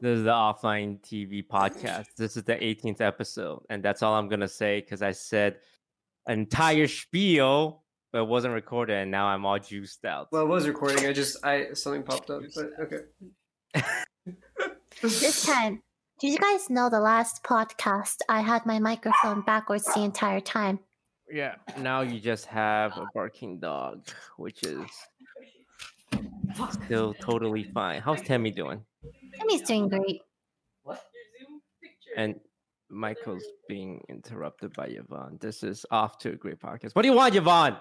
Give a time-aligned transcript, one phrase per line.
[0.00, 2.06] This is the offline TV podcast.
[2.16, 5.56] This is the 18th episode, and that's all I'm gonna say because I said
[6.26, 10.28] an entire spiel, but it wasn't recorded, and now I'm all juiced out.
[10.32, 11.06] Well, it was recording.
[11.06, 12.42] I just I something popped up.
[12.54, 13.84] But okay.
[15.02, 15.82] This time,
[16.20, 20.80] did you guys know the last podcast I had my microphone backwards the entire time?
[21.30, 24.06] yeah, now you just have a barking dog,
[24.36, 24.86] which is
[26.84, 28.00] still totally fine.
[28.00, 28.82] How's Tammy doing?
[29.38, 30.20] Timmy's doing great.
[30.82, 31.02] What?
[32.16, 32.40] And
[32.88, 35.38] Michael's being interrupted by Yvonne.
[35.40, 36.94] This is off to a great podcast.
[36.94, 37.76] What do you want, Yvonne?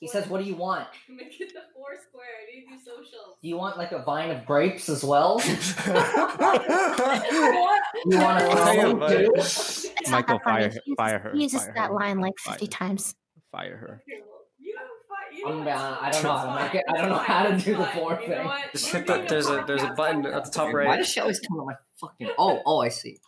[0.00, 0.86] He says, "What do you want?
[1.08, 2.24] Make it the four square.
[2.42, 3.36] I need to do socials.
[3.42, 5.38] Do you want like a vine of grapes as well?
[5.40, 6.64] what?
[8.06, 9.24] You want a Fire, phone fire.
[9.24, 9.32] too?
[9.36, 12.18] It's not Michael, fire her- He uses- fire her, He uses fire that her, line
[12.20, 12.70] like 50 her.
[12.70, 13.14] times.
[13.50, 14.02] Fire her.
[14.06, 15.32] You don't fight.
[15.33, 15.80] You I'm don't down.
[15.80, 16.84] Uh, I don't know how to make it.
[16.88, 18.50] I don't know how to do the four You know thing.
[18.72, 20.86] Just hit the there's a there's a button at the top right.
[20.86, 22.30] Why does she always come on my fucking?
[22.38, 23.18] Oh, oh, I see.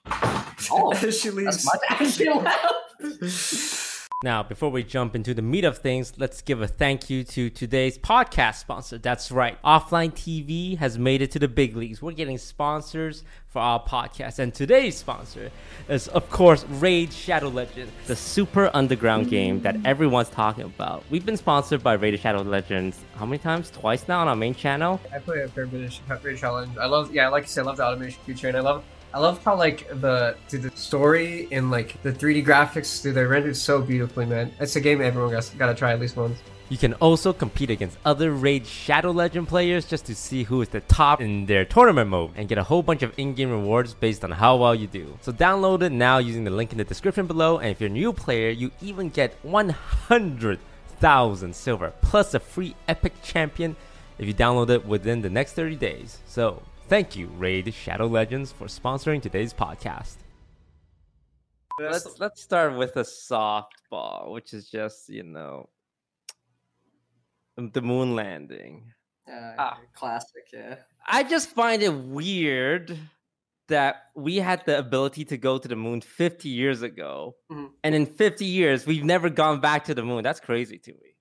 [0.71, 1.63] Oh, she leaves.
[1.63, 3.83] that's much action left.
[4.23, 7.51] Now, before we jump into the meat of things, let's give a thank you to
[7.51, 8.97] today's podcast sponsor.
[8.97, 12.01] That's right, Offline TV has made it to the big leagues.
[12.01, 14.39] We're getting sponsors for our podcast.
[14.39, 15.51] And today's sponsor
[15.91, 21.05] is, of course, Raid Shadow Legends, the super underground game that everyone's talking about.
[21.11, 23.71] We've been sponsored by Raid Shadow Legends how many times?
[23.71, 24.99] Twice now on our main channel.
[25.13, 26.79] I play a fair bit of Raid Challenge.
[26.79, 28.83] I love, yeah, like you said, I love the automation feature, and I love,
[29.17, 33.57] I love how like the the story and like the 3D graphics, dude, they're rendered
[33.57, 34.53] so beautifully, man.
[34.61, 36.39] It's a game everyone got gotta try at least once.
[36.69, 40.69] You can also compete against other Raid Shadow Legend players just to see who is
[40.69, 44.23] the top in their tournament mode and get a whole bunch of in-game rewards based
[44.23, 45.17] on how well you do.
[45.23, 47.91] So download it now using the link in the description below and if you're a
[47.91, 53.77] new player, you even get 100,000 silver plus a free epic champion
[54.19, 56.19] if you download it within the next 30 days.
[56.27, 60.17] So, thank you Raid Shadow Legends for sponsoring today's podcast.
[61.79, 65.69] Let's let's start with a softball, which is just, you know,
[67.57, 68.93] the moon landing.
[69.31, 69.79] Uh, Ah.
[69.95, 70.77] Classic, yeah.
[71.07, 72.97] I just find it weird
[73.69, 77.73] that we had the ability to go to the moon 50 years ago, Mhm.
[77.83, 80.23] and in 50 years we've never gone back to the moon.
[80.23, 81.17] That's crazy to me.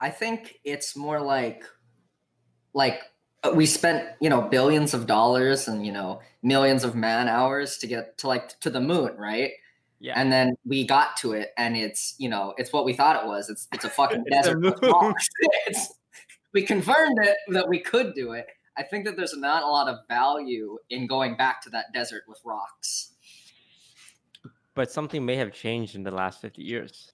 [0.00, 1.64] I think it's more like,
[2.72, 3.02] like
[3.44, 7.78] Uh, we spent you know billions of dollars and you know millions of man hours
[7.78, 9.52] to get to like to the moon, right?
[10.00, 10.14] Yeah.
[10.16, 13.26] And then we got to it, and it's you know it's what we thought it
[13.26, 13.48] was.
[13.50, 15.28] It's it's a fucking It's desert with rocks.
[15.66, 15.94] It's,
[16.52, 18.46] we confirmed it that we could do it.
[18.76, 22.24] I think that there's not a lot of value in going back to that desert
[22.28, 23.12] with rocks.
[24.74, 27.11] but something may have changed in the last 50 years.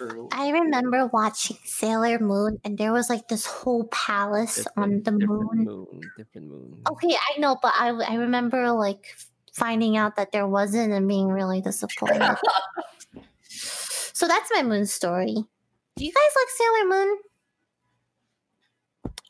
[0.00, 0.28] True.
[0.32, 5.28] I remember watching Sailor Moon, and there was like this whole palace on the different
[5.28, 5.64] moon.
[5.64, 6.00] moon.
[6.16, 6.82] Different moon.
[6.90, 9.14] Okay, I know, but I, I remember like
[9.52, 12.22] finding out that there wasn't and being really disappointed.
[13.50, 15.34] so that's my moon story.
[15.96, 17.18] Do you guys like Sailor Moon?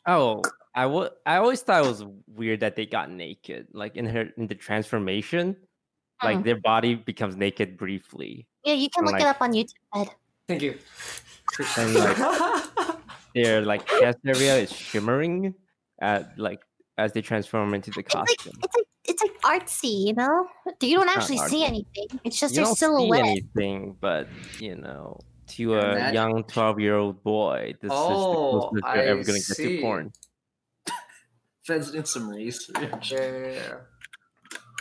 [0.07, 0.41] Oh,
[0.73, 4.29] I wa- I always thought it was weird that they got naked, like in her
[4.37, 5.57] in the transformation,
[6.23, 6.43] like Mm.
[6.45, 8.47] their body becomes naked briefly.
[8.63, 9.73] Yeah, you can look like- it up on YouTube.
[9.95, 10.09] Ed.
[10.51, 10.77] Thank you.
[11.77, 12.17] And, like,
[13.35, 15.53] Their like chest area is shimmering,
[16.01, 16.59] at like
[16.97, 18.53] as they transform into the It's like costume.
[18.61, 20.47] it's like it's like artsy, you know.
[20.81, 22.07] You don't actually see anything.
[22.25, 23.23] It's just you their don't silhouette.
[23.23, 24.27] see anything, but
[24.59, 25.17] you know,
[25.55, 29.23] to a Imagine- young twelve-year-old boy, this Oh, is the oh, closest I you're ever
[29.23, 30.11] gonna get to porn.
[31.65, 33.11] Feds doing some research.
[33.13, 33.73] yeah, yeah, yeah.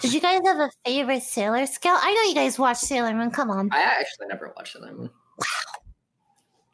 [0.00, 2.00] Did you guys have a favorite Sailor Scout?
[2.02, 3.30] I know you guys watch Sailor Moon.
[3.30, 3.68] Come on.
[3.70, 5.10] I actually never watched Sailor Moon.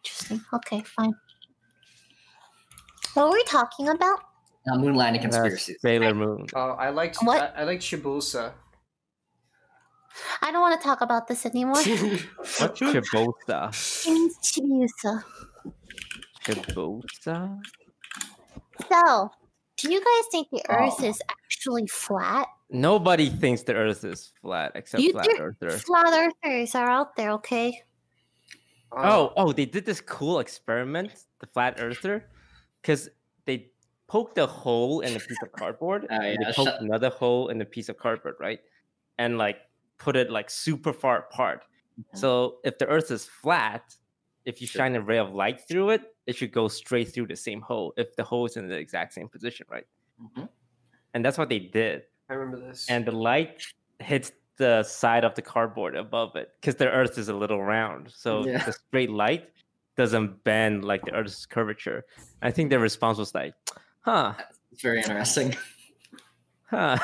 [0.04, 0.40] Interesting.
[0.54, 1.12] Okay, fine.
[3.14, 4.20] What were we talking about?
[4.70, 5.76] Uh, moon landing conspiracy.
[5.80, 6.46] Sailor Moon.
[6.54, 7.52] Uh, I liked What?
[7.56, 8.52] I, I liked Shibusa.
[10.42, 11.74] I don't want to talk about this anymore.
[12.36, 14.06] What's Chibosa?
[14.06, 15.22] It means Chibiusa.
[16.44, 17.58] Chibosa?
[18.90, 19.30] So,
[19.76, 21.04] do you guys think the Earth Oh.
[21.04, 22.48] is actually flat?
[22.70, 25.70] Nobody thinks the Earth is flat except You flat think- Earther.
[25.78, 26.12] Flat
[26.44, 27.82] Earthers are out there, okay?
[28.92, 32.30] Oh, oh, they did this cool experiment, the flat earther,
[32.80, 33.08] because
[33.44, 33.72] they
[34.06, 37.10] poked a hole in a piece of cardboard, Oh, and yeah, they poked shut- another
[37.10, 38.60] hole in a piece of cardboard, right?
[39.18, 39.58] And like
[39.98, 41.64] put it like super far apart.
[41.98, 42.04] Mhm.
[42.18, 43.96] So if the earth is flat,
[44.44, 44.80] if you Sure.
[44.80, 47.92] shine a ray of light through it, it should go straight through the same hole
[47.96, 49.86] if the hole is in the exact same position, right?
[50.20, 50.48] Mhm.
[51.14, 52.04] And that's what they did.
[52.28, 52.88] I remember this.
[52.88, 53.62] And the light
[54.00, 58.10] hits the side of the cardboard above it because the earth is a little round.
[58.14, 58.64] So Yeah.
[58.64, 59.50] the straight light
[59.96, 62.04] doesn't bend like the earth's curvature.
[62.42, 63.54] I think their response was like,
[64.00, 64.34] huh,
[64.72, 65.54] It's very interesting.
[66.68, 66.98] Huh.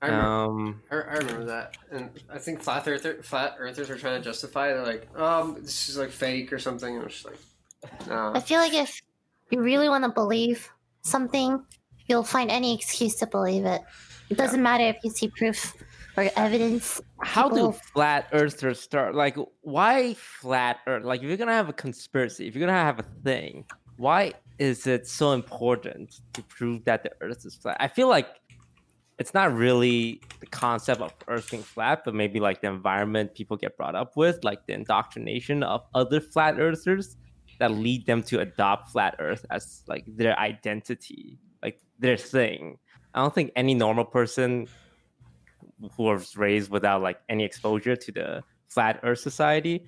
[0.00, 3.96] I remember, Um, I, I remember that, and I think flat earther, flat earthers are
[3.98, 4.70] trying to justify.
[4.70, 4.74] it.
[4.74, 6.94] They're like, um, this is like fake or something.
[6.94, 7.38] And I'm just like,
[8.08, 8.32] no.
[8.34, 9.00] I feel like if
[9.50, 10.68] you really want to believe
[11.02, 11.62] something,
[12.06, 13.82] you'll find any excuse to believe it.
[14.30, 15.74] It doesn't matter if you see proof
[16.16, 17.00] or evidence.
[17.22, 19.14] how do flat earthers start?
[19.14, 21.04] Like, why flat earth?
[21.04, 23.64] Like, if you're gonna have a conspiracy, if you're gonna have a thing,
[23.96, 27.76] why is it so important to prove that the earth is flat?
[27.80, 28.28] I feel like
[29.18, 33.56] it's not really the concept of earth being flat, but maybe like the environment people
[33.56, 37.16] get brought up with, like the indoctrination of other flat earthers
[37.58, 42.78] that lead them to adopt flat earth as like their identity, like their thing.
[43.14, 44.68] I don't think any normal person
[45.96, 49.86] who was raised without like any exposure to the flat earth society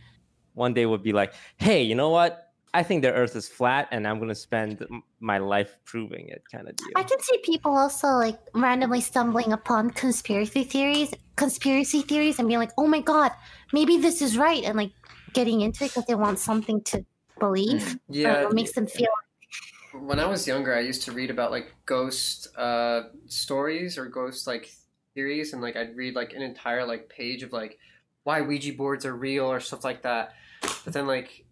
[0.54, 3.88] one day would be like hey you know what i think the earth is flat
[3.90, 4.84] and i'm going to spend
[5.20, 9.52] my life proving it kind of deal I can see people also like randomly stumbling
[9.52, 13.32] upon conspiracy theories, conspiracy theories, and being like, "Oh my god,
[13.72, 14.92] maybe this is right," and like
[15.32, 17.04] getting into it because they want something to
[17.40, 17.98] believe.
[18.08, 19.08] yeah, or it makes them feel.
[20.00, 24.46] When I was younger, I used to read about like ghost uh, stories or ghost
[24.46, 24.70] like
[25.14, 27.78] theories, and like I'd read like an entire like page of like
[28.24, 30.34] why Ouija boards are real or stuff like that.
[30.84, 31.43] But then like,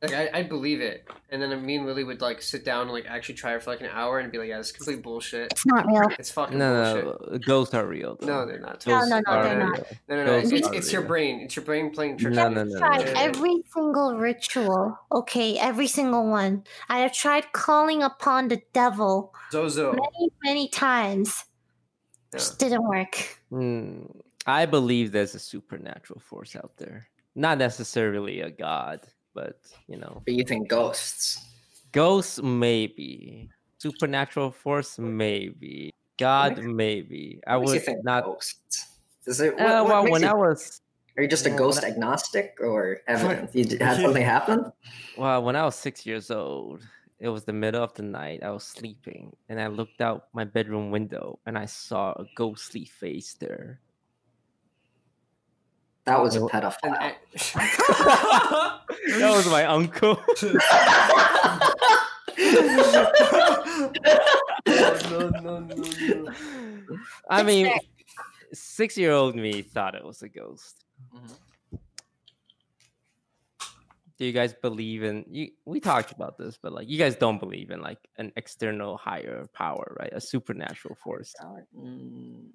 [0.00, 2.92] like I, I'd believe it, and then me and Lily would like sit down and
[2.92, 5.02] like actually try it for like an hour and be like, yeah, this is complete
[5.02, 5.50] bullshit.
[5.50, 6.08] It's not real.
[6.18, 7.32] It's fucking no bullshit.
[7.32, 8.26] no ghosts are real though.
[8.26, 8.86] No, they're not.
[8.86, 9.92] No, no, no, they're not.
[10.08, 10.40] No, no, no.
[10.40, 11.40] Ghosts It's, it's your brain.
[11.40, 12.36] It's your brain playing tricks.
[12.36, 12.70] No, on no, you.
[12.70, 13.12] no, tried no.
[13.16, 14.98] every single ritual.
[15.10, 16.62] Okay, every single one.
[16.88, 19.92] I have tried calling upon the devil Zozo.
[19.92, 21.44] many, many times.
[22.32, 22.38] Yeah.
[22.38, 23.40] Just didn't work.
[23.50, 24.04] Hmm.
[24.44, 29.00] i believe there's a supernatural force out there not necessarily a god
[29.38, 29.56] but
[29.86, 31.38] you know But you think ghosts?
[31.92, 33.48] ghosts maybe
[33.78, 38.76] supernatural force maybe god maybe i What makes you would think not ghosts?
[39.30, 39.54] Is it?
[39.54, 40.80] What, uh, well when you- i was
[41.16, 43.50] are you just a ghost I- agnostic or evidence?
[43.58, 44.70] You had something happen?
[45.18, 46.78] Well, when I was six years old,
[47.18, 48.44] it was the middle of the night.
[48.46, 52.84] I was sleeping and I looked out my bedroom window and I saw a ghostly
[52.86, 53.80] face there.
[56.08, 57.14] That was a Well, And, pedophile.
[59.20, 60.18] that was my uncle.
[64.66, 66.32] no, no, no, no.
[67.28, 67.70] I mean,
[68.52, 70.84] six year old me thought it was a ghost.
[71.14, 71.36] Mhm.
[74.16, 75.50] Do you guys believe in you?
[75.64, 79.46] We talked about this, but like you guys don't believe in like an external higher
[79.54, 80.12] power, right?
[80.12, 81.34] A supernatural force.
[81.76, 82.46] Mm,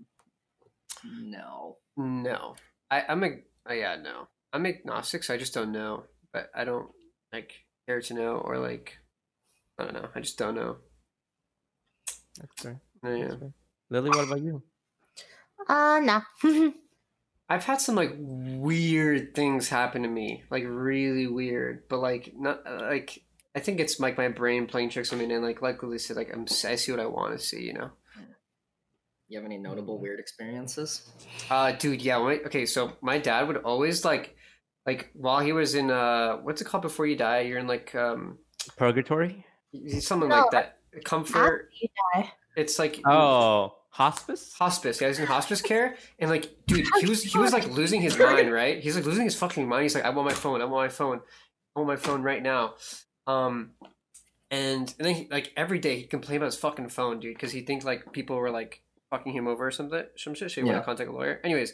[1.21, 1.77] no.
[1.95, 2.55] No,
[2.93, 3.29] I, I'm a
[3.67, 4.27] oh, yeah no.
[4.51, 6.03] I'm agnostic, so I just don't know.
[6.31, 6.89] But I don't
[7.31, 7.53] like
[7.87, 8.97] care to know or like
[9.79, 10.09] I don't know.
[10.15, 10.77] I just don't know.
[12.39, 12.81] That's fair.
[13.03, 13.27] Yeah.
[13.27, 13.53] That's fair.
[13.89, 14.61] Lily, what about you?
[15.67, 16.73] Uh, no.
[17.49, 22.61] I've had some like weird things happen to me, like really weird, but like not
[22.65, 23.23] uh, like
[23.55, 26.15] I think it's like my brain playing tricks on me, and like like Lily said,
[26.15, 27.91] like I'm I see what I want to see, you know.
[29.33, 31.09] You have any notable weird experiences?
[31.49, 32.23] Uh, dude, yeah.
[32.23, 34.35] Wait, okay, so my dad would always like,
[34.85, 37.39] like while he was in uh, what's it called before you die?
[37.39, 38.37] You're in like um,
[38.77, 39.43] Purgatory?
[40.01, 40.77] something No, like that.
[41.03, 41.71] Comfort.
[41.81, 42.31] you die.
[42.55, 44.53] It's like Oh, hospice?
[44.53, 45.01] hospice.
[45.01, 48.15] Yeah, he's in hospice care, and like, dude, he was he was like losing his
[48.19, 48.83] mind, right?
[48.83, 49.81] He's like losing his fucking mind.
[49.81, 50.61] He's like, I want my phone.
[50.61, 51.21] I want my phone.
[51.75, 52.75] I want my phone right now.
[53.25, 53.71] Um,
[54.51, 57.51] and and then he, like every day he complained about his fucking phone, dude, because
[57.51, 58.82] he thinks like people were like
[59.13, 60.49] fucking him over or something, some shit.
[60.51, 60.79] So he wanted Yeah.
[60.79, 61.39] to contact a lawyer.
[61.43, 61.73] Anyways,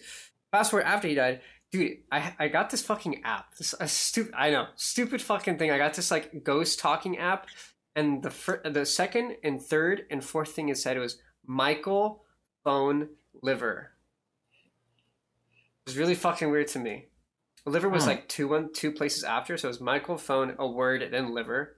[0.52, 1.42] fast forward after he died,
[1.72, 2.00] dude.
[2.12, 3.56] I I got this fucking app.
[3.58, 4.34] This a stupid.
[4.38, 5.72] I know stupid fucking thing.
[5.72, 7.48] I got this like ghost talking app,
[7.96, 12.26] and the fir- the second and third and fourth thing it said was Michael
[12.66, 13.10] phone
[13.42, 13.92] liver.
[15.86, 17.08] It was really fucking weird to me.
[17.66, 18.10] Liver was Hmm.
[18.10, 21.78] like two one two places after, so it was Michael phone a word then liver.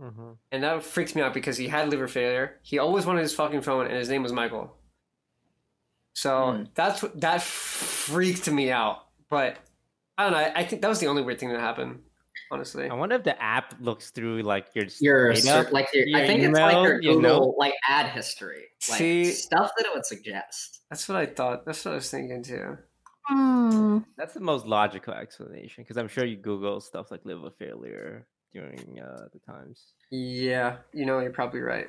[0.00, 0.32] Mm-hmm.
[0.50, 2.58] And that freaked me out because he had liver failure.
[2.62, 4.76] He always wanted his fucking phone, and his name was Michael.
[6.14, 6.62] So Hmm.
[6.74, 9.06] that's what that freaked me out.
[9.28, 9.58] But
[10.16, 10.38] I don't know.
[10.38, 12.00] I, I think that was the only weird thing that happened.
[12.50, 15.40] Honestly, I wonder if the app looks through like your Your data.
[15.64, 17.54] ser- like your, I your think it's like your email, you Google know?
[17.58, 20.82] like ad history, like See- stuff that it would suggest.
[20.90, 21.64] that's what I thought.
[21.64, 22.78] That's what I was thinking too.
[23.26, 23.98] Hmm.
[24.16, 29.00] That's the most logical explanation because I'm sure you Google stuff like liver failure during
[29.00, 29.92] uh, the times.
[30.10, 31.88] Yeah, you know, you're probably right.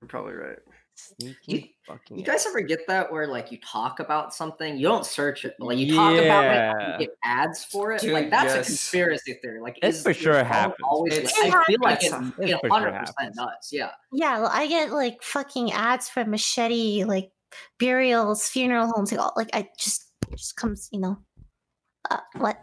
[0.00, 0.58] You're probably right.
[0.98, 2.18] Sneaky fucking.
[2.18, 5.54] You guys ever get that where like you talk about something, you don't search it,
[5.58, 8.00] but like you talk about it, and you get ads for it.
[8.00, 8.66] Dude, like that's yes.
[8.66, 9.60] a conspiracy theory.
[9.60, 10.76] Like It's is for sure happens.
[10.82, 13.68] Always, It's- like, I feel like it, it's- it's it for sure 100 percent does.
[13.70, 13.90] Yeah.
[14.12, 17.30] Yeah, well, I get like fucking ads for machete, like
[17.78, 21.18] burials, funeral homes, like all like I just just comes, you know.
[22.10, 22.58] Uh, what?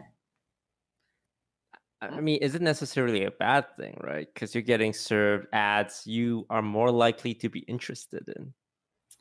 [2.12, 4.26] I mean, is it necessarily a bad thing, right?
[4.32, 8.52] Because you're getting served ads you are more likely to be interested in.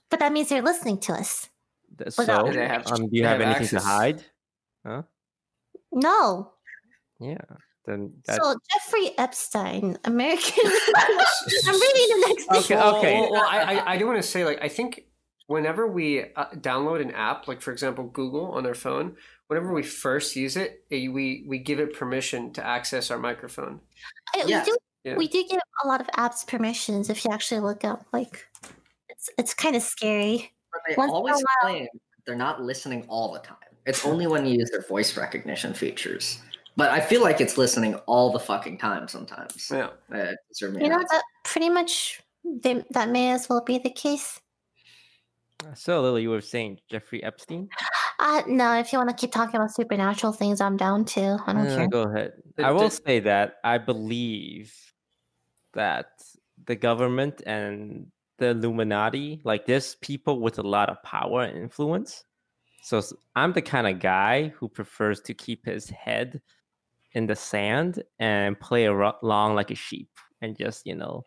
[0.09, 1.49] But that means they're listening to us.
[1.97, 3.83] Th- So, that- They have- um, do they you have have anything access.
[3.83, 4.23] to hide?
[5.91, 6.53] No.
[7.19, 7.37] Yeah.
[7.85, 10.63] Then that, So Jeffrey Epstein, American.
[10.95, 12.77] I'm reading the next Okay, thing.
[12.77, 13.19] Well, okay.
[13.19, 15.05] Well, well, I, I, I do want to say, like, I think
[15.47, 19.17] whenever we uh, download an app, like for example Google on their phone,
[19.53, 23.79] whenever we first use it, eh, we we give it permission to access our microphone.
[24.35, 24.65] I- Yes.
[24.65, 25.15] We do Yeah.
[25.17, 28.05] we do get a lot of apps permissions if you actually look up.
[28.11, 28.47] Like,
[29.09, 30.51] it's it's kind of scary.
[30.71, 31.87] But they Once always claim
[32.25, 33.57] they're not listening all the time.
[33.85, 36.41] It's only when you use their voice recognition features.
[36.75, 39.69] But I feel like it's listening all the fucking time sometimes.
[39.71, 39.89] Yeah.
[40.11, 40.31] Uh,
[40.61, 41.09] You know has.
[41.09, 44.39] that pretty much they, that may as well be the case.
[45.75, 47.69] so Lily, you were saying Jeffrey Epstein?
[48.23, 51.37] Uh no, if you want to keep talking about supernatural things, I'm down too.
[51.45, 51.87] I don't Uh, care.
[51.89, 52.31] Go ahead.
[52.57, 54.73] I will say that I believe
[55.73, 56.05] that
[56.65, 62.23] the government and the Illuminati, like there's people with a lot of power and influence.
[62.83, 63.01] So
[63.35, 66.41] I'm the kind of guy who prefers to keep his head
[67.11, 70.09] in the sand and play along like a sheep
[70.41, 71.25] and just, you know,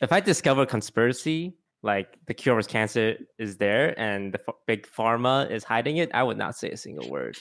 [0.00, 4.86] if I discover conspiracy, like the cure for cancer is there and the ph- big
[4.86, 7.36] pharma is hiding it, I would not say a single word.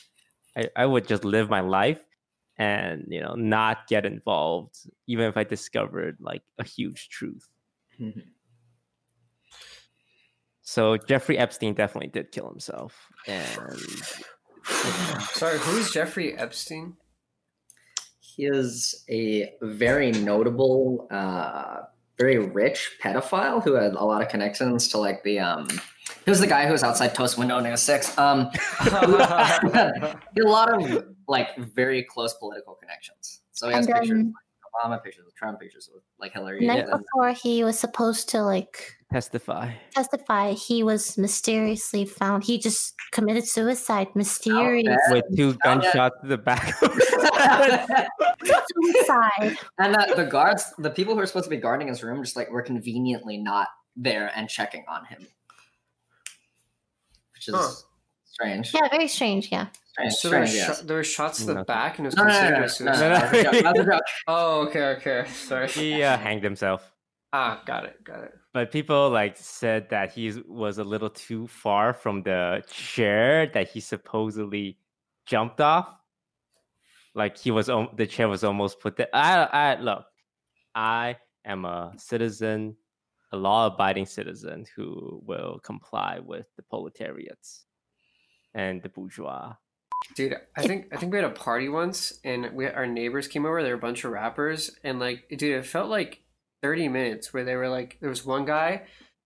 [0.55, 2.03] I, I would just live my life
[2.57, 4.75] and you know not get involved
[5.07, 7.49] even if i discovered like a huge truth
[7.99, 8.27] Mhm.
[10.61, 13.79] so jeffrey epstein definitely did kill himself and
[15.33, 16.95] Sorry, who's Jeffrey Epstein?
[18.19, 21.81] He is a very notable, uh,
[22.23, 25.67] very rich pedophile who had a lot of connections to like the um.
[26.25, 28.17] He was the guy who was outside Toast Window in six.
[28.17, 28.49] Um,
[28.81, 33.41] a lot of like very close political connections.
[33.51, 34.33] So he has And pictures then-
[34.75, 36.59] Obama, pictures with Trump, pictures with like Hillary.
[36.61, 42.43] The night and- before he was supposed to like testify testify, he was mysteriously found.
[42.43, 44.07] He just committed suicide.
[44.15, 46.73] Mysterious with two found gunshots to the back
[48.43, 49.57] suicide.
[49.79, 52.35] and that the guards, the people who are supposed to be guarding his room, just
[52.35, 55.25] like were conveniently not there and checking on him,
[57.33, 57.69] which is Huh.
[58.25, 58.73] strange.
[58.73, 59.51] Yeah, very strange.
[59.51, 59.67] Yeah.
[59.93, 60.81] Strange, So there were, strange, yes.
[60.81, 61.65] there were shots to the Nothing.
[61.65, 62.99] back and it was No, no, no, considered no, no, No, suicide.
[62.99, 63.09] no.
[63.09, 64.01] no, that was a joke, that was a joke.
[64.27, 65.25] Oh, okay, okay.
[65.29, 65.67] Sorry.
[65.69, 66.89] he uh, hanged himself
[67.35, 68.33] Ah, got it, got it.
[68.53, 73.69] but people like said that he was a little too far from the chair that
[73.69, 74.77] he supposedly
[75.25, 75.89] jumped off
[77.15, 80.05] like he was the chair was almost put there i i look
[80.75, 82.75] i am a citizen
[83.31, 87.65] a law-abiding citizen who will comply with the proletariats
[88.53, 89.53] and the bourgeois
[90.15, 93.45] Dude, I think I think we had a party once, and we our neighbors came
[93.45, 93.63] over.
[93.63, 96.21] There were a bunch of rappers, and like, dude, it felt like
[96.61, 98.83] thirty minutes where they were like, there was one guy,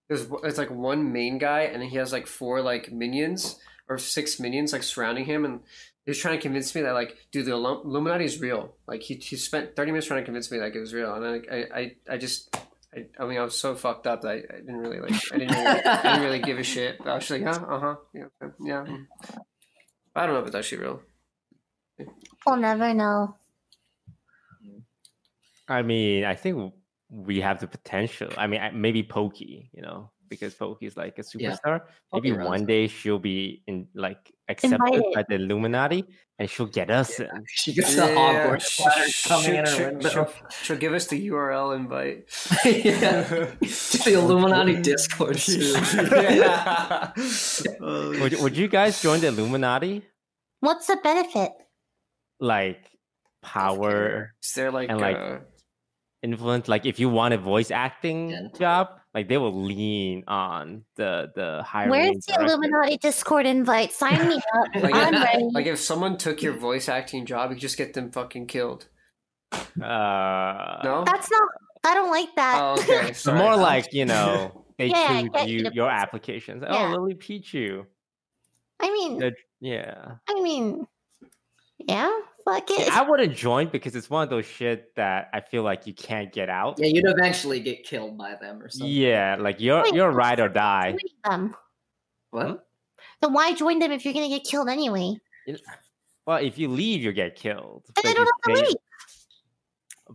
[0.07, 4.39] there's there's like one main guy, and he has like four like minions or six
[4.39, 5.61] minions like surrounding him, and
[6.05, 8.75] he was trying to convince me that like, dude, the Illuminati is real.
[8.87, 11.25] Like he he spent thirty minutes trying to convince me like it was real, and
[11.25, 12.55] I I I, I just.
[12.95, 15.11] I, I mean, I was so fucked up that I, I didn't really like.
[15.33, 16.97] I didn't really, I didn't really give a shit.
[16.99, 18.85] But I was just like, yeah, uh huh, yeah, yeah.
[20.17, 21.01] Mm." I don't know if it's actually real.
[22.45, 23.35] We'll never know.
[25.67, 26.73] i mean i think
[27.09, 31.23] we have the potential i mean maybe pokey you know because pokey is like a
[31.35, 31.81] Yeah, superstar
[32.13, 32.67] maybe Pokey one it.
[32.67, 35.13] day she'll be in like accepted Invited.
[35.13, 36.05] by the illuminati
[36.39, 40.09] and she'll get us in She gets the Hogwarts letter coming in her she'll, window.
[40.09, 40.29] she'll,
[40.63, 42.29] she'll give us the URL invite.
[42.65, 43.23] yeah.
[43.23, 45.41] To the Illuminati Discord.
[45.47, 47.11] yeah.
[48.21, 50.03] would, would you guys join the illuminati
[50.59, 51.51] What's the benefit?
[52.39, 52.85] like
[53.41, 55.39] power Is there like, And, like, uh,
[56.23, 58.47] influence like if you want a voice acting Yeah.
[58.57, 62.53] job like they will lean on the the hiring Where's the director.
[62.53, 63.91] Illuminati Discord invite?
[63.93, 64.83] Sign me up.
[64.83, 65.49] like, I'm if, ready.
[65.53, 68.87] like if someone took your voice acting job, you just get them fucking killed.
[69.51, 69.57] uh
[70.83, 71.03] No?
[71.05, 71.47] That's not.
[71.83, 72.59] I don't like that.
[72.61, 73.09] Oh, okay.
[73.09, 73.39] It's Sorry.
[73.39, 76.87] more like you know they Yeah, choose get you you your applications Yeah.
[76.89, 77.85] oh lily pichu
[78.79, 80.85] I mean, The- yeah I mean,
[81.79, 82.11] yeah,
[82.47, 82.95] Fuck it.
[82.95, 86.31] I wouldn't join because it's one of those shit that I feel like you can't
[86.31, 86.79] get out.
[86.79, 88.89] Yeah, you'd eventually get killed by them or something.
[88.89, 90.91] Yeah, like you're Wait, you're what's ride or die.
[90.91, 91.55] Join them.
[92.31, 92.65] What?
[93.21, 95.17] Then why join them if you're gonna get killed anyway?
[96.25, 97.83] Well, if you leave, you get killed.
[97.87, 98.75] And But I don't you have to leave.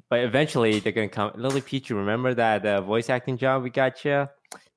[0.08, 1.32] But eventually, they're gonna come.
[1.34, 4.26] Lily Peach, you remember that uh, voice acting job we got you?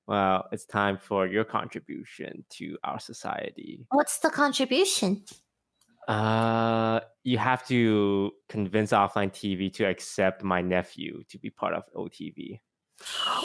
[0.08, 3.86] Well, it's time for your contribution to our society.
[3.92, 5.24] What's the contribution?
[6.08, 11.84] Uh, you have to convince offline TV to accept my nephew to be part of
[11.96, 12.60] OTV.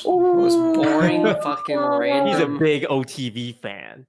[0.04, 2.26] Most boring, fucking He's a random.
[2.26, 4.06] He's a big OTV fan,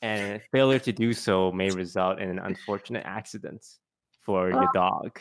[0.00, 3.66] and failure to do so may result in an unfortunate accident
[4.20, 5.20] for your dog.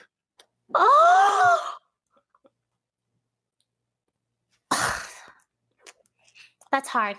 [0.76, 1.76] Oh.
[6.72, 7.18] That's hard.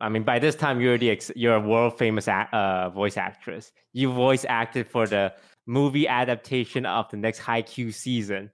[0.00, 3.16] I mean, by this time, you're the ex- you're a world famous a- uh, voice
[3.16, 3.72] actress.
[3.92, 5.32] You voice acted for the
[5.66, 8.50] movie adaptation of the next Haikyuu season.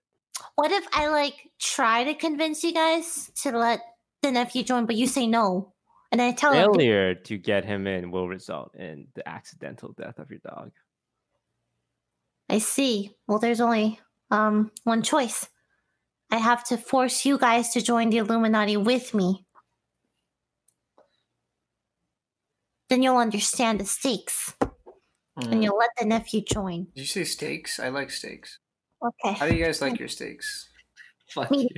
[0.54, 3.80] What if I like try to convince you guys to let
[4.22, 5.72] the nephew join, but you say no,
[6.12, 10.18] and I tell him Failure to get him in will result in the accidental death
[10.18, 10.72] of your dog.
[12.48, 13.12] I see.
[13.26, 15.48] Well, there's only um one choice.
[16.30, 19.44] I have to force you guys to join the Illuminati with me.
[22.90, 24.54] Then you'll understand the stakes,
[25.38, 25.52] Mm.
[25.52, 26.88] and you'll let the nephew join.
[26.94, 27.78] Did you say steaks?
[27.80, 28.58] I like steaks.
[29.02, 29.32] Okay.
[29.38, 30.68] How do you guys like your steaks?
[31.30, 31.68] Fuck you.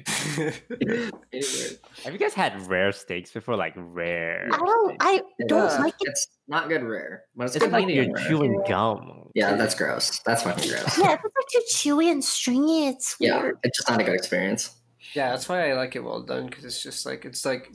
[2.04, 3.54] Have you guys had rare steaks before?
[3.56, 4.48] Like rare.
[4.50, 4.90] I don't.
[4.90, 5.04] steaks?
[5.04, 6.08] I don't it's, like it.
[6.08, 8.26] it's not good rare, but it's, It's good like you're rare.
[8.28, 9.28] chewing gum.
[9.34, 10.18] Yeah, that's gross.
[10.24, 10.98] That's fucking gross.
[10.98, 14.74] Yeah, it's like too chewy and stringy, it's Yeah, it's just not a good experience.
[15.14, 17.70] yeah, that's why I like it well done because it's just like it's like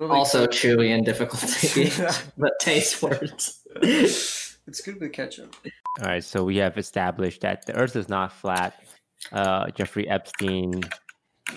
[0.00, 0.50] really Also good.
[0.50, 2.00] chewy and difficult to eat,
[2.36, 3.60] but tastes worse.
[3.76, 5.54] it's good with ketchup.
[6.00, 8.82] All right, so we have established that the Earth is not flat.
[9.32, 10.80] Uh, Jeffrey Epstein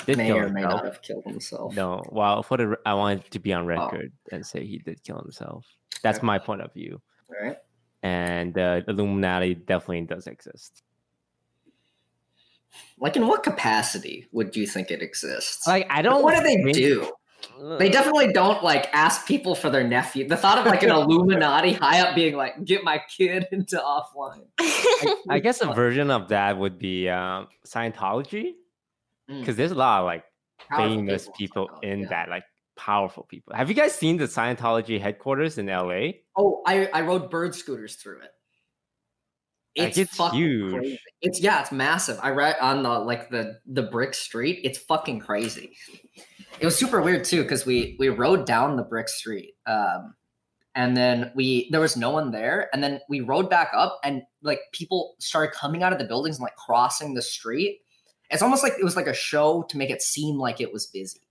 [0.06, 0.84] did may kill or may himself.
[0.84, 1.76] not have killed himself.
[1.76, 3.68] No, well, for the I wanted to be on Oh.
[3.68, 5.66] record and say he did kill himself.
[6.02, 6.28] That's Okay.
[6.28, 7.02] my point of view.
[7.30, 7.58] All right.
[8.02, 10.84] And uh, Illuminati definitely does exist.
[13.00, 15.66] Like, in what capacity would you think it exists?
[15.68, 16.24] Like I don't.
[16.24, 17.10] what do they do?
[17.80, 20.28] They definitely don't like ask people for their nephew.
[20.28, 24.46] The thought of like an Illuminati high up being like, "Get my kid into offline."
[24.60, 28.54] I, I guess a version of that would be um, Scientology,
[29.30, 29.40] Mm.
[29.40, 30.26] because there's a lot of like
[30.70, 32.08] Powerful famous people, people in yeah.
[32.10, 32.44] that, like
[32.76, 33.56] powerful people.
[33.56, 36.20] Have you guys seen the Scientology headquarters in LA?
[36.36, 38.32] Oh, I I rode bird scooters through it.
[39.78, 40.74] Like, It's, it's fucking huge.
[40.74, 41.00] crazy.
[41.22, 42.20] It's yeah, it's massive.
[42.22, 44.60] I read on the like the the brick street.
[44.64, 45.76] It's fucking crazy.
[46.60, 50.14] It was super weird too because we we rode down the brick street, um,
[50.76, 54.22] and then we there was no one there, and then we rode back up, and
[54.44, 57.80] like people started coming out of the buildings and like crossing the street.
[58.30, 60.86] It's almost like it was like a show to make it seem like it was
[60.88, 61.22] busy.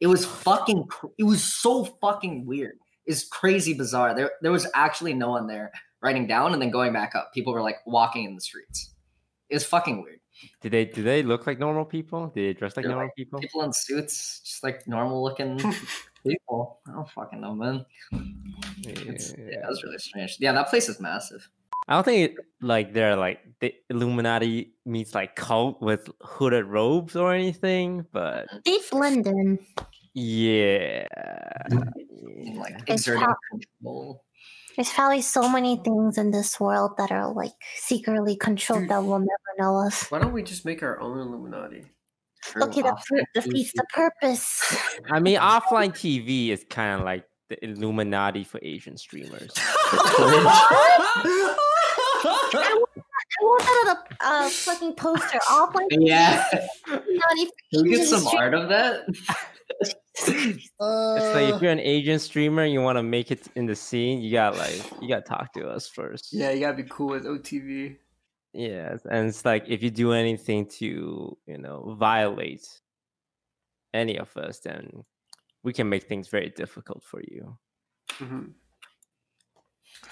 [0.00, 0.88] It was fucking.
[1.18, 2.78] It was so fucking weird.
[3.06, 4.14] It's crazy bizarre.
[4.14, 5.70] There there was actually no one there
[6.02, 7.32] writing down and then going back up.
[7.32, 8.90] People were like walking in the streets.
[9.48, 10.18] It was fucking weird.
[10.60, 10.84] Did they?
[10.86, 12.28] Do they look like normal people?
[12.28, 13.38] Did they dress like They're normal people?
[13.40, 15.58] People in suits, just like normal looking
[16.26, 16.80] people.
[16.88, 17.84] I don't fucking know, man.
[18.84, 20.36] It's, yeah, that was really strange.
[20.40, 21.48] Yeah, that place is massive.
[21.88, 27.14] I don't think it, like they're like the Illuminati meets like cult with hooded robes
[27.14, 29.58] or anything, but they blend in.
[30.14, 31.06] yeah.
[32.56, 34.24] Like It's exerting how- control.
[34.76, 38.90] There's probably so many things in this world that are like secretly controlled Dude.
[38.90, 39.94] that we'll never know of.
[40.10, 41.84] Why don't we just make our own Illuminati?
[42.42, 43.74] True, Okay, that offline defeats TV.
[43.74, 44.76] the purpose.
[45.10, 49.52] I mean, offline TV is kind of like the Illuminati for Asian streamers.
[52.24, 55.38] I want that on a uh, fucking poster.
[55.48, 56.44] Offline Yeah,
[56.88, 59.04] Illuminati for can we get some stream- art of that?
[60.26, 63.66] It's Uh, like if you're an Asian streamer and you want to make it in
[63.66, 66.32] the scene, you got like you got to talk to us first.
[66.32, 67.96] yeah, you gotta be cool with OTV.
[68.52, 72.66] Yes, and it's like if you do anything to you know violate
[73.94, 75.04] any of us, then
[75.62, 77.56] we can make things very difficult for you.
[78.18, 78.48] Mm-hmm.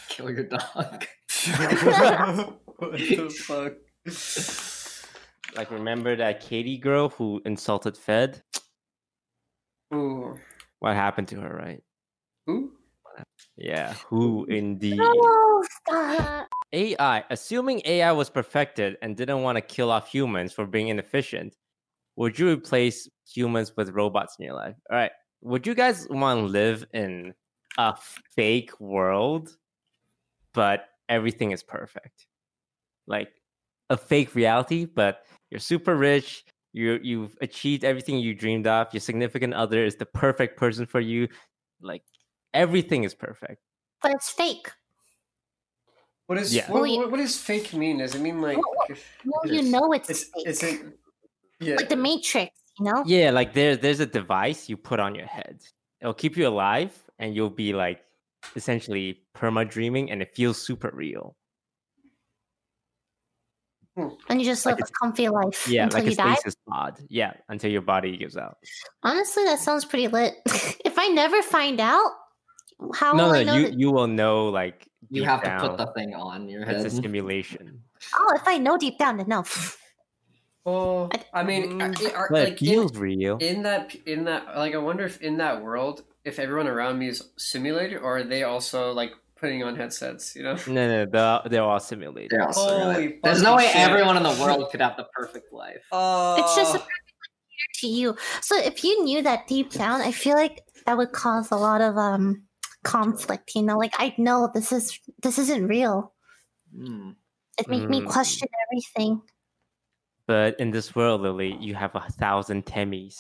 [0.08, 1.04] Kill your dog.
[2.76, 3.74] what the fuck?
[5.56, 8.42] Like remember that Katie girl who insulted Fed?
[9.92, 10.38] Ooh.
[10.79, 11.83] What happened to her, right?
[12.48, 12.72] Ooh.
[13.57, 14.98] Yeah, who indeed?
[14.98, 16.48] No, stop.
[16.72, 21.57] AI, assuming AI was perfected and didn't want to kill off humans for being inefficient,
[22.16, 24.76] would you replace humans with robots in your life?
[24.90, 25.11] All right.
[25.42, 27.35] Would you guys want to live in
[27.79, 27.94] a
[28.37, 29.57] fake world,
[30.55, 32.26] but everything is perfect?
[33.07, 33.31] Like
[33.88, 36.44] a fake reality, but you're super rich.
[36.72, 38.92] You you've achieved everything you dreamed of.
[38.92, 41.28] Your significant other is the perfect person for you.
[41.80, 42.02] Like
[42.54, 43.61] everything is perfect.
[44.02, 44.70] But it's fake.
[46.26, 46.70] What is Yeah.
[46.70, 47.98] what, what, what does fake mean?
[47.98, 50.46] Does it mean like Well, if- Well, it you know it's, it's fake.
[50.46, 50.78] it's a,
[51.59, 53.02] yeah like the Matrix, you know?
[53.06, 55.61] Yeah, like there there's a device you put on your head.
[56.00, 58.00] It'll keep you alive, and you'll be like
[58.56, 61.37] essentially perma dreaming, and it feels super real.
[64.28, 66.34] And you just Like live a comfy life Yeah, until like you a die.
[66.34, 66.98] stasis pod.
[67.08, 68.56] Yeah, until your body gives out.
[69.02, 70.34] Honestly, that sounds pretty lit.
[70.84, 72.12] if I never find out,
[72.94, 73.78] how no, will I no, know you that?
[73.78, 76.82] you will know like You deep have to put the thing on your it's a
[76.82, 76.92] head.
[76.92, 77.82] simulation.
[78.16, 79.44] Oh, if I know deep down, then no.
[80.64, 83.38] well I- I mean Mm, are- are- like it in, feels real.
[83.38, 87.08] in that in that like I wonder if in that world if everyone around me
[87.08, 91.40] is simulated or are they also like putting on headsets you know No, no, they're,
[91.50, 92.31] they're all simulated.
[92.33, 93.76] They're also Holy really- There's no way shit.
[93.76, 95.83] everyone in the world could have the perfect life.
[95.92, 96.83] oh It's just a
[97.81, 98.16] to you.
[98.42, 101.81] So if you knew that deep down, I feel like that would cause a lot
[101.81, 102.42] of um
[102.85, 103.53] conflict.
[103.55, 106.12] You know, like I know this is this isn't real.
[106.74, 107.11] Hmm.
[107.59, 108.09] It make me Mm.
[108.09, 109.20] question everything.
[110.26, 113.16] But in this world, Lily, you have a thousand Temmys.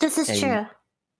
[0.00, 0.66] This is true.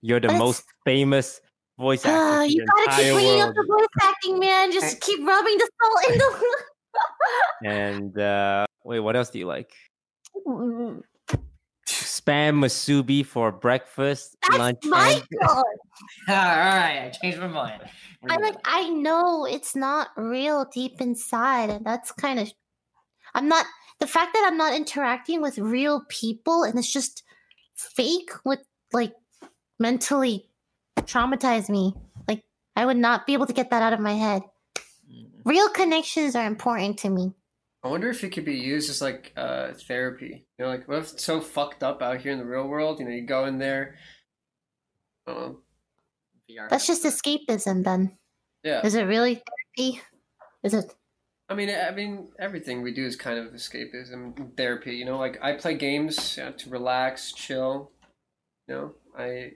[0.02, 1.40] You're the But it's- most famous
[1.80, 2.42] voice actor.
[2.44, 3.48] In you gotta keep entire bringing world.
[3.48, 4.72] up the voice acting, man.
[4.72, 6.64] Just keep rubbing the salt in the.
[7.64, 9.72] And uh, wait, what else do you like?
[10.46, 11.02] Mm,
[11.86, 15.64] Spam musubi for breakfast, That's lunch, my and God.
[16.28, 17.82] All right, I changed my mind.
[18.28, 18.42] I good.
[18.44, 22.52] like I know it's not real deep inside, and that's kind of
[23.34, 23.66] I'm not
[24.00, 27.22] the fact that I'm not interacting with real people and it's just
[27.76, 28.60] fake with
[28.92, 29.12] like
[29.78, 30.49] mentally
[31.06, 31.94] traumatize me.
[32.28, 32.42] Like
[32.76, 34.42] I would not be able to get that out of my head.
[35.10, 35.26] Hmm.
[35.44, 37.34] Real connections are important to me.
[37.82, 40.46] I wonder if it could be used as like uh therapy.
[40.58, 42.98] You know, like what if it's so fucked up out here in the real world?
[42.98, 43.96] You know, you go in there.
[45.26, 45.60] Know.
[46.68, 48.18] That's just escapism then.
[48.64, 49.40] Yeah, Is it really
[49.76, 50.02] therapy?
[50.62, 50.92] Is it
[51.50, 54.94] I mean, I mean, everything we do is kind of escapism, therapy.
[54.94, 57.90] You know, like I play games you know, to relax, chill.
[58.68, 59.50] You know, I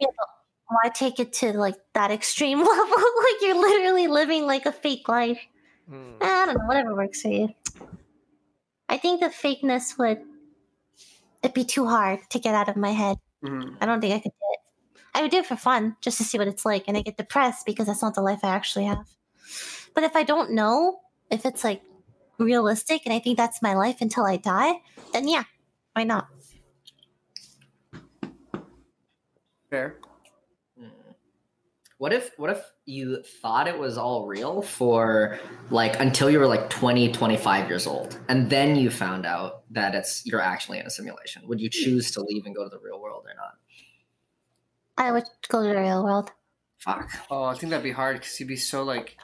[0.75, 2.97] why take it to like that extreme level?
[2.97, 5.41] like you're literally living like a fake life.
[5.89, 6.13] Hmm.
[6.21, 7.49] I don't know, whatever works for you.
[8.89, 10.21] I think the fakeness would
[11.43, 13.19] it'd be too hard to get out of my head.
[13.45, 13.77] mhm.
[13.81, 15.01] I don't think I could do it.
[15.15, 17.17] I would do it for fun, just to see what it's like, and I get
[17.17, 19.07] depressed because that's not the life I actually have.
[19.95, 21.83] But if I don't know if it's like
[22.39, 24.81] realistic and I think that's my life until I die,
[25.13, 25.45] then yeah,
[25.93, 26.29] why not?
[29.71, 29.97] fair.
[31.99, 35.39] What if what if you thought it was all real for
[35.71, 39.95] like until you were like 20, 25 years old and then you found out that
[39.95, 41.47] it's you're actually in a simulation?
[41.47, 43.55] Would you choose to leave and go to the real world or not?
[44.97, 46.31] I would go to the real world.
[46.79, 47.11] Fuck.
[47.31, 49.17] Oh, I think that'd be hard because you'd be so like.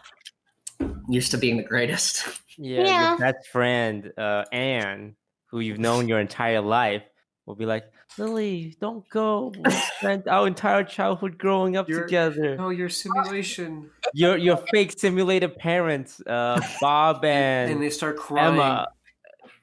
[1.09, 2.27] Used to being the greatest.
[2.57, 3.09] Yeah, Yeah.
[3.11, 7.03] your best friend, uh, Anne, who you've known your entire life,
[7.47, 7.85] will be like,
[8.21, 9.53] Lily, don't go.
[9.57, 12.57] We spent our entire childhood growing up You're- together.
[12.57, 18.55] No, your simulation, Your your fake simulated parents, uh, Bob and and they start crying.
[18.55, 18.89] Emma.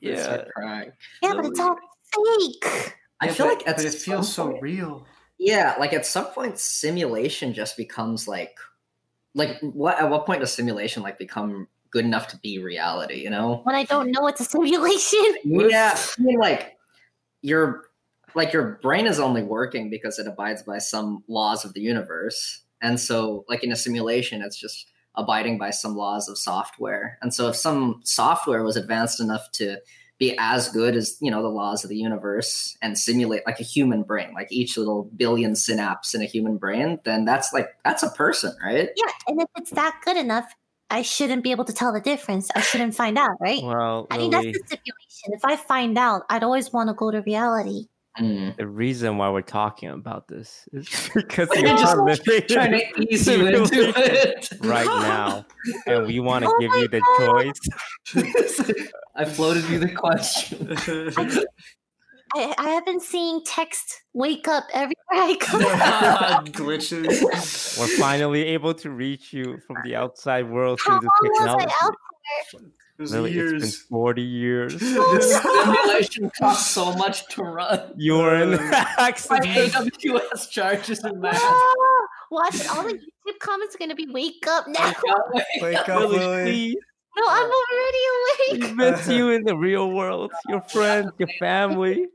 [0.02, 0.92] They Yeah, start crying.
[1.22, 1.78] Yeah, but it's all
[2.16, 2.94] fake.
[3.22, 5.06] I Yeah, feel but- like at but it feels some so point- real.
[5.38, 8.58] Yeah, like at some point, simulation just becomes like,
[9.36, 10.00] like what?
[10.00, 13.22] At what point does simulation like become good enough to be reality?
[13.24, 13.62] You know?
[13.64, 15.36] When I don't know it's a simulation.
[15.46, 16.78] Yeah, I mean, like
[17.44, 17.87] your
[18.36, 22.62] like your brain is only working because it abides by some laws of the universe,
[22.82, 27.18] and so like in a simulation, it's just abiding by some laws of software.
[27.22, 29.78] And so if some software was advanced enough to
[30.20, 33.64] be as good as you know the laws of the universe and simulate like a
[33.64, 38.02] human brain like each little billion synapse in a human brain then that's like that's
[38.02, 40.52] a person right Yeah, and if it's that good enough,
[40.90, 42.50] I shouldn't be able to tell the difference.
[42.56, 43.62] I shouldn't find out, right?
[43.62, 45.34] well, I think that's the stipulation.
[45.34, 47.88] If I find out, I'd always want to go to reality.
[48.20, 48.56] Mm.
[48.58, 53.28] the reason why we're talking about this is because We're just living trying to ease
[53.28, 55.46] you into it right now,
[55.86, 57.54] and we want to Oh give you the God.
[58.16, 58.86] choice.
[59.16, 60.76] i floated you the question
[62.36, 66.52] I, I have been seeing text wake up everywhere I go.
[66.52, 67.80] Glitches.
[67.80, 71.38] We're finally able to reach you from the outside world How through long the was
[71.40, 72.74] technology.
[73.00, 73.04] I out?
[73.04, 73.78] It was Lily, it's been years.
[73.84, 74.74] 40 years.
[74.80, 79.46] this simulation costs so much to run You were in Uh, my accident.
[79.74, 84.68] aws charges and math Ah, Watch all the YouTube comments are gonna be wake up
[84.68, 84.94] now.
[85.62, 86.44] Wake up, Lily, Lily.
[86.52, 86.76] please.
[87.18, 88.64] No, I'm already awake.
[88.64, 90.32] We miss you in the real world.
[90.50, 92.06] Your friends, your family.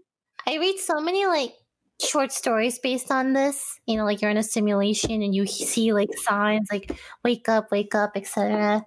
[0.46, 1.54] I read so many like
[2.00, 3.80] short stories based on this.
[3.86, 6.92] You know, like you're in a simulation and you see like signs like
[7.24, 8.84] "wake up, wake up," etc.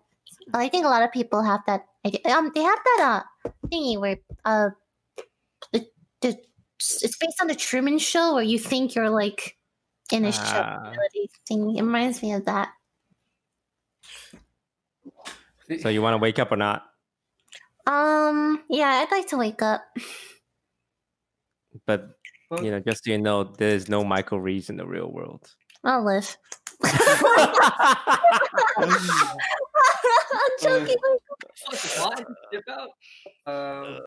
[0.54, 1.86] I think a lot of people have that.
[2.06, 2.20] idea.
[2.26, 4.70] Um, they have that uh thingy where uh,
[5.74, 5.88] the,
[6.22, 6.38] the
[6.78, 9.58] it's based on the Truman Show where you think you're like
[10.12, 10.82] in a show Ah.
[10.92, 11.76] reality thing.
[11.78, 12.70] It reminds me of that.
[15.82, 16.86] So you want to wake up or not?
[17.88, 19.84] Um, yeah, I'd like to wake up.
[21.88, 22.10] But
[22.62, 25.50] you know, just so you know, there's no Michael Reeves in the real world.
[25.86, 26.38] I'll live.
[28.78, 28.90] I'm
[30.62, 30.96] joking.
[33.46, 34.00] Uh,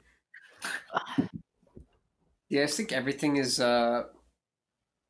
[2.49, 4.05] yeah, I think everything is uh,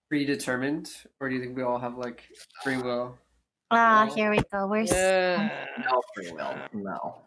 [0.08, 2.24] predetermined, or do you think we all have like
[2.62, 3.18] free will?
[3.70, 4.66] Ah, here we go.
[4.66, 6.54] Where's No free will.
[6.72, 7.22] No.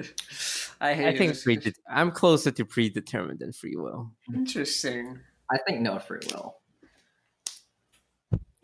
[0.80, 4.10] I hate I think This is prede- I'm closer to predetermined than free will.
[4.34, 5.20] interesting.
[5.50, 6.56] I think no free will.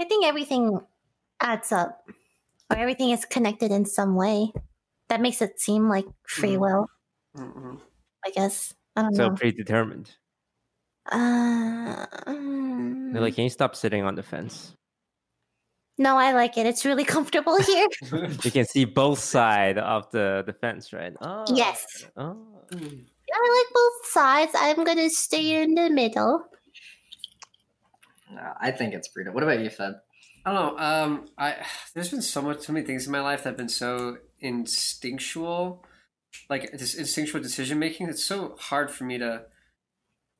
[0.00, 0.80] I think everything
[1.40, 2.08] adds up,
[2.70, 4.52] or everything is connected in some way.
[5.08, 6.60] That makes it seem like free Mhm.
[6.60, 6.86] will.
[7.36, 7.80] Mm-mm.
[8.24, 9.34] I guess I don't So know.
[9.36, 10.10] predetermined.
[11.10, 14.76] Uh, They're like, can you stop sitting on the fence?
[16.00, 16.66] No, I like it.
[16.66, 17.86] It's really comfortable here.
[18.42, 21.12] You can see both sides of the, the fence, right?
[21.20, 21.84] Oh, Yes.
[22.16, 22.36] Oh.
[22.72, 22.76] I
[23.58, 24.52] like both sides.
[24.56, 26.44] I'm gonna stay in the middle.
[28.32, 29.34] No, I think it's freedom.
[29.34, 29.94] What about you, Fed?
[30.44, 30.82] I don't know.
[30.82, 31.56] Um, I
[31.94, 35.84] there's been so much, so many things in my life that have been so instinctual,
[36.48, 38.08] like this instinctual decision making.
[38.08, 39.42] It's so hard for me to,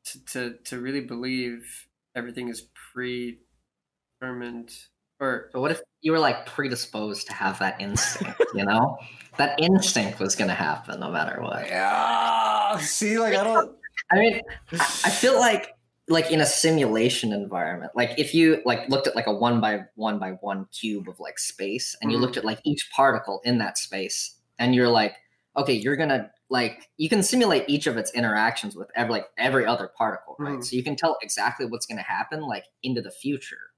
[0.06, 4.72] to to to really believe everything is predetermined.
[5.20, 8.40] Or But what if you were like predisposed to have that instinct?
[8.52, 8.98] You know,
[9.36, 11.66] that instinct was going to happen no matter what.
[11.68, 13.76] yeah, see, like I don't.
[14.10, 14.40] I mean,
[14.78, 15.74] I I feel like
[16.08, 19.82] like in a simulation environment, like if you like looked at like a one by
[19.94, 22.22] one by one cube of like space, and you Mhm.
[22.22, 25.14] looked at like each particle in that space, and you're like,
[25.56, 29.66] okay, you're gonna like you can simulate each of its interactions with every like every
[29.66, 30.58] other particle, right?
[30.58, 30.64] Mhm.
[30.64, 33.69] So you can tell exactly what's gonna happen like into the future,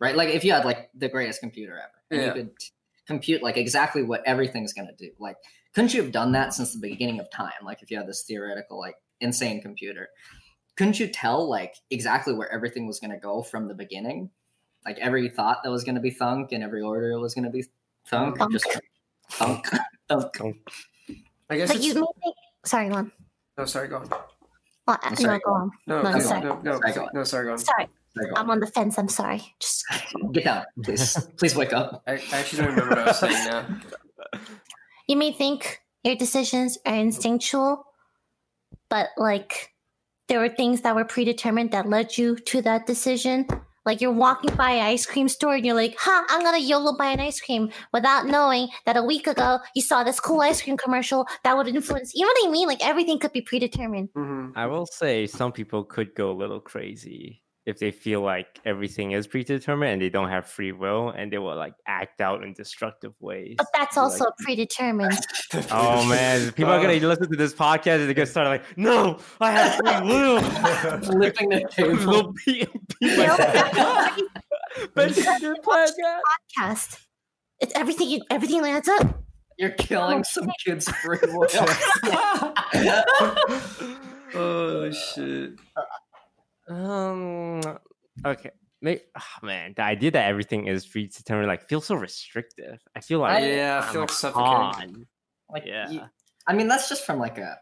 [0.00, 0.16] right?
[0.16, 2.26] Like if you had like the greatest computer ever, and Yeah.
[2.26, 2.50] you could
[3.06, 5.36] compute like exactly what everything's gonna do, like
[5.74, 7.52] couldn't you have done that since the beginning of time?
[7.64, 10.08] Like if you had this theoretical like insane computer
[10.76, 14.30] couldn't you tell like exactly where everything was going to go from the beginning
[14.86, 17.50] like every thought that was going to be thunk and every order was going to
[17.50, 17.62] be
[18.06, 18.50] thunk Thunk.
[18.52, 18.66] just
[19.30, 19.66] thunk
[20.08, 20.38] thunk
[21.50, 22.36] I guess But you may think.
[22.64, 23.12] Sorry, go on.
[23.58, 24.08] no, sorry, go on.
[24.88, 25.70] Uh, I'm no, sorry, go on.
[25.86, 26.40] No, No, no, sorry.
[26.40, 27.08] no, no, Sorry, go on.
[27.12, 27.58] no, sorry, go on.
[27.58, 27.99] Sorry, There you go.
[28.36, 28.98] I'm on the fence.
[28.98, 29.54] I'm sorry.
[29.60, 29.84] Just
[30.32, 33.44] get down please please wake up I, I actually don't remember what I was saying
[33.44, 33.66] now.
[35.08, 37.84] you may think your decisions are instinctual,
[38.88, 39.74] but like
[40.28, 43.46] there were things that were predetermined that led you to that decision.
[43.84, 46.96] Like you're walking by an ice cream store and you're like, "Ha, I'm gonna YOLO
[46.96, 50.62] buy an ice cream," without knowing that a week ago you saw this cool ice
[50.62, 52.12] cream commercial that would influence.
[52.14, 52.68] You know what I mean?
[52.68, 54.10] Like everything could be predetermined.
[54.14, 58.60] hmm I will say some people could go a little crazy if they feel like
[58.66, 62.44] everything is predetermined and they don't have free will and they will like act out
[62.44, 63.54] in destructive ways.
[63.56, 65.18] But that's Like- also predetermined.
[65.70, 69.18] Oh man, people are gonna listen to this podcast and they're gonna start like, no,
[69.40, 70.40] I have free will.
[71.00, 72.66] flipping the table be,
[73.00, 74.16] be You know, like that's that.
[74.18, 76.20] why But you didn't plan that.
[76.58, 76.98] podcast.
[77.60, 78.20] It's everything.
[78.30, 79.22] Everything lands up.
[79.58, 81.46] you're killing oh, some kids free will
[84.34, 85.52] oh shit.
[85.76, 85.82] Uh,
[86.70, 87.60] Um.
[88.24, 88.50] Okay.
[88.82, 92.80] May oh, man, the idea that everything is free to predetermined like feels so restrictive.
[92.96, 95.06] I feel like Yeah, I feel like suffocating.
[95.52, 95.90] like Yeah.
[95.90, 96.02] you-
[96.46, 97.58] i mean that's just from like a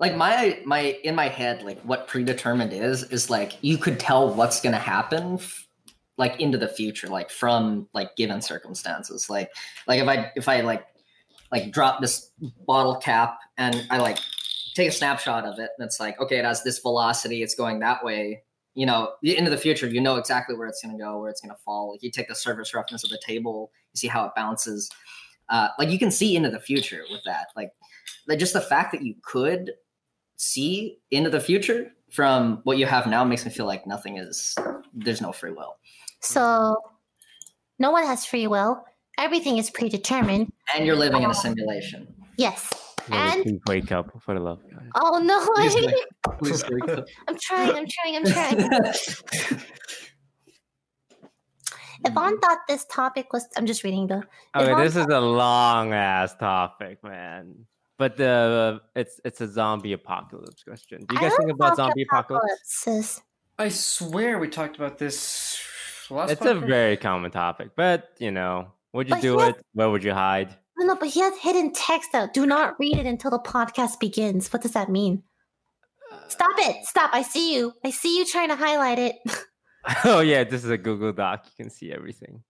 [0.00, 4.32] like my my in my head like what predetermined is is like you could tell
[4.32, 5.68] what's going to happen f-
[6.16, 9.50] like into the future like from like given circumstances like
[9.86, 10.86] like if i if i like
[11.52, 12.30] like drop this
[12.66, 14.18] bottle cap and i like
[14.74, 17.78] take a snapshot of it and it's like okay it has this velocity it's going
[17.80, 18.42] that way
[18.74, 21.40] you know into the future you know exactly where it's going to go where it's
[21.40, 24.24] going to fall like you take the surface roughness of the table you see how
[24.24, 24.90] it bounces
[25.50, 27.70] uh, like you can see into the future with that like,
[28.26, 29.72] like just the fact that you could
[30.36, 34.56] see into the future from what you have now makes me feel like nothing is
[34.94, 35.76] there's no free will
[36.20, 36.76] So,
[37.78, 38.84] no one has free will.
[39.18, 40.50] Everything is predetermined.
[40.74, 42.06] and you're living in a simulation
[42.38, 42.70] Yes.
[43.08, 45.94] Lily, And please wake up for the love of oh no, Please wake
[46.38, 47.06] Please wake up.
[47.28, 47.70] I'm trying.
[47.76, 48.16] I'm trying.
[48.16, 48.58] I'm trying.
[52.04, 53.46] Yvonne thought this topic was.
[53.56, 54.16] I'm just reading the.
[54.56, 57.66] Okay, Yvonne this is a long ass topic, man.
[57.98, 61.04] But the it's it's a zombie apocalypse question.
[61.06, 63.22] Do you I guys think about zombie zombie apocalypse?
[63.58, 65.60] I swear we talked about this
[66.10, 69.48] last It's a very common topic, but you know, would you But do yeah.
[69.48, 69.66] it?
[69.74, 70.56] Where would you hide?
[70.82, 72.34] No, no, but he has hidden text out.
[72.34, 74.52] Do not read it until the podcast begins.
[74.52, 75.22] What does that mean?
[76.26, 76.84] Stop it!
[76.86, 77.10] Stop!
[77.12, 77.72] I see you.
[77.84, 79.16] I see you trying to highlight it.
[80.04, 81.44] oh yeah, this is a Google Doc.
[81.46, 82.42] You can see everything.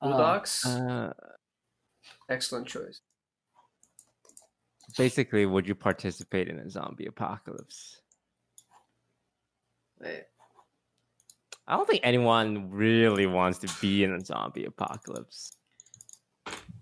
[0.00, 0.66] Bulldogs.
[0.66, 1.12] Uh,
[2.28, 3.00] Excellent choice.
[4.98, 8.00] basically, would you participate in a zombie apocalypse?
[10.00, 10.24] Wait.
[11.68, 15.56] I don't think anyone really wants to be in a zombie apocalypse.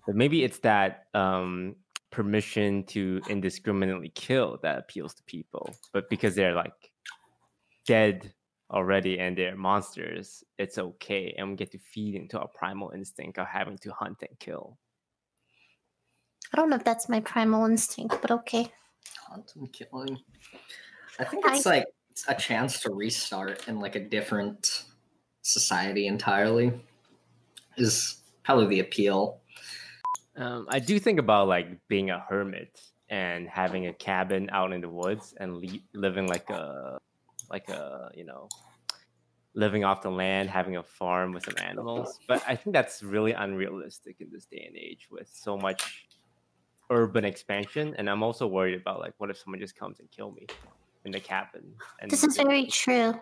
[0.06, 1.76] But maybe it's that um,
[2.10, 5.74] permission to indiscriminately kill that appeals to people.
[5.92, 6.92] But because they're like
[7.86, 8.32] dead
[8.70, 11.34] already and they're monsters, it's okay.
[11.38, 14.78] And we get to feed into our primal instinct of having to hunt and kill.
[16.52, 18.70] I don't know if that's my primal instinct, but okay.
[19.26, 20.18] Quantum killing.
[21.18, 24.84] I think I- it's like it's a chance to restart in like a different
[25.42, 26.72] society entirely.
[27.76, 29.40] Is probably the appeal.
[30.36, 34.80] Um, I do think about like being a hermit and having a cabin out in
[34.80, 36.98] the woods and le- living like a
[37.50, 38.48] like a you know
[39.54, 42.18] living off the land, having a farm with some animals.
[42.26, 46.06] But I think that's really unrealistic in this day and age with so much
[46.90, 47.94] urban expansion.
[47.96, 50.46] And I'm also worried about like what if someone just comes and kill me
[51.04, 51.74] in the cabin?
[52.00, 53.14] And This is very true.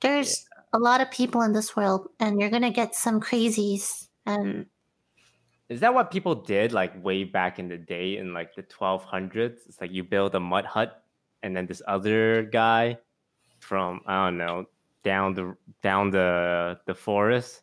[0.00, 4.08] There's a lot of people in this world, and you're gonna get some crazies.
[4.26, 4.66] And
[5.70, 9.68] Is that what people did like way back in the day in like the 1200s?
[9.68, 11.04] It's like you build a mud hut
[11.42, 12.98] and then this other guy
[13.60, 14.66] from I don't know
[15.02, 17.62] down the down the the forest,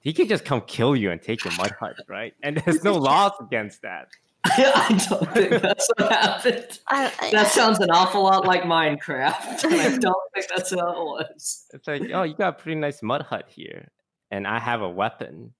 [0.00, 2.32] he could just come kill you and take your mud hut, right?
[2.42, 4.08] And there's no laws against that.
[4.44, 6.78] I don't think that's what happened.
[6.88, 9.64] I, I, That sounds an awful lot like Minecraft.
[9.64, 11.66] I don't think that's how it was.
[11.72, 13.88] It's like, oh, you got a pretty nice mud hut here,
[14.30, 15.52] and I have a weapon,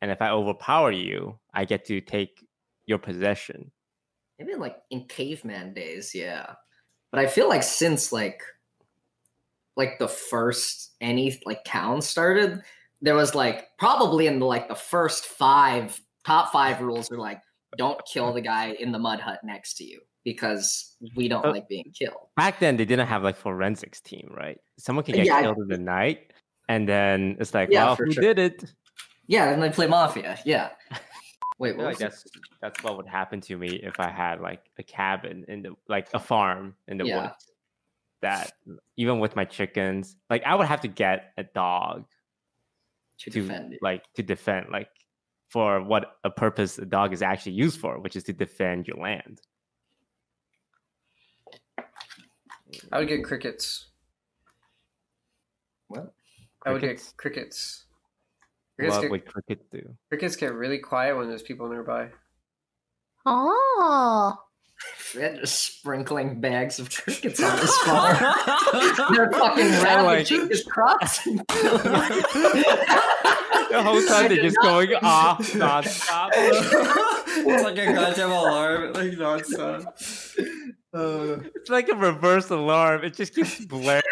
[0.00, 2.44] and if I overpower you, I get to take
[2.86, 3.70] your possession.
[4.38, 6.54] Maybe like in caveman days, yeah.
[7.12, 8.42] But I feel like since like
[9.76, 12.62] like the first any like town started,
[13.00, 17.40] there was like probably in the like the first five top five rules are like
[17.76, 21.68] don't kill the guy in the mud hut next to you because we don't like
[21.68, 22.28] being killed.
[22.36, 24.58] back then they didn't have like forensics team, right?
[24.78, 26.32] Someone can get Yeah, I- killed in the night,
[26.68, 28.22] and then it's like, Yeah, well, who sure.
[28.22, 28.74] did it?
[29.30, 30.36] Yeah, and they play mafia.
[30.44, 30.70] Yeah.
[31.60, 32.02] Wait, what feel like was it?
[32.02, 32.24] that's
[32.60, 36.08] that's what would happen to me if I had like a cabin in the like
[36.12, 37.22] a farm in the Yeah.
[37.22, 37.52] woods.
[38.22, 38.54] That
[38.96, 42.06] even with my chickens, like I would have to get a dog
[43.20, 43.78] to to defend it.
[43.82, 44.90] like to defend like
[45.48, 48.96] for what a purpose a dog is actually used for, which is to defend your
[48.96, 49.40] land.
[52.90, 53.86] I would get crickets.
[55.86, 56.12] What?
[56.66, 57.84] I would get crickets.
[58.80, 59.94] Crickets What get, would crickets do?
[60.08, 62.08] crickets get really quiet when there's people nearby.
[63.26, 64.36] oh,
[64.96, 68.16] Fred just sprinkling bags of crickets on his farm.
[69.14, 71.22] They're fucking I like ravaging his crops.
[73.70, 76.30] The whole time they're just going off nonstop.
[76.34, 79.84] it's like a goddamn alarm, like nonstop.
[80.92, 83.04] Uh, It's like a reverse alarm.
[83.04, 84.02] It just keeps blaring.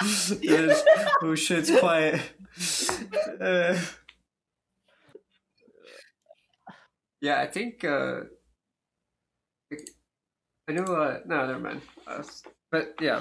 [0.00, 0.82] it's-
[1.22, 2.22] oh shit, it's quiet.
[3.40, 3.78] Uh,
[7.20, 7.84] yeah, I think.
[7.84, 8.20] Uh,
[10.68, 10.84] I knew.
[10.84, 11.82] Uh, no, never mind.
[12.06, 12.22] Uh,
[12.70, 13.20] but yeah,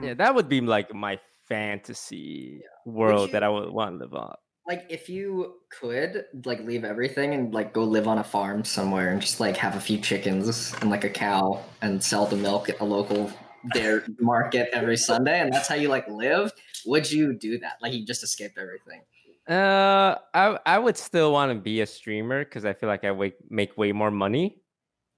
[0.00, 4.34] Yeah, that would be like my fantasy world that I would want to live on.
[4.66, 9.10] like if you could like leave everything and like go live on a farm somewhere
[9.10, 12.68] and just like have a few chickens and like a cow and sell the milk
[12.68, 13.32] at the local
[13.74, 16.52] dairy market every Sunday and that's how you like live,
[16.86, 17.78] would you do that?
[17.80, 19.02] Like you just escaped everything.
[19.48, 23.10] Uh, I I would still want to be a streamer because I feel like I
[23.10, 24.60] wake, make way more money.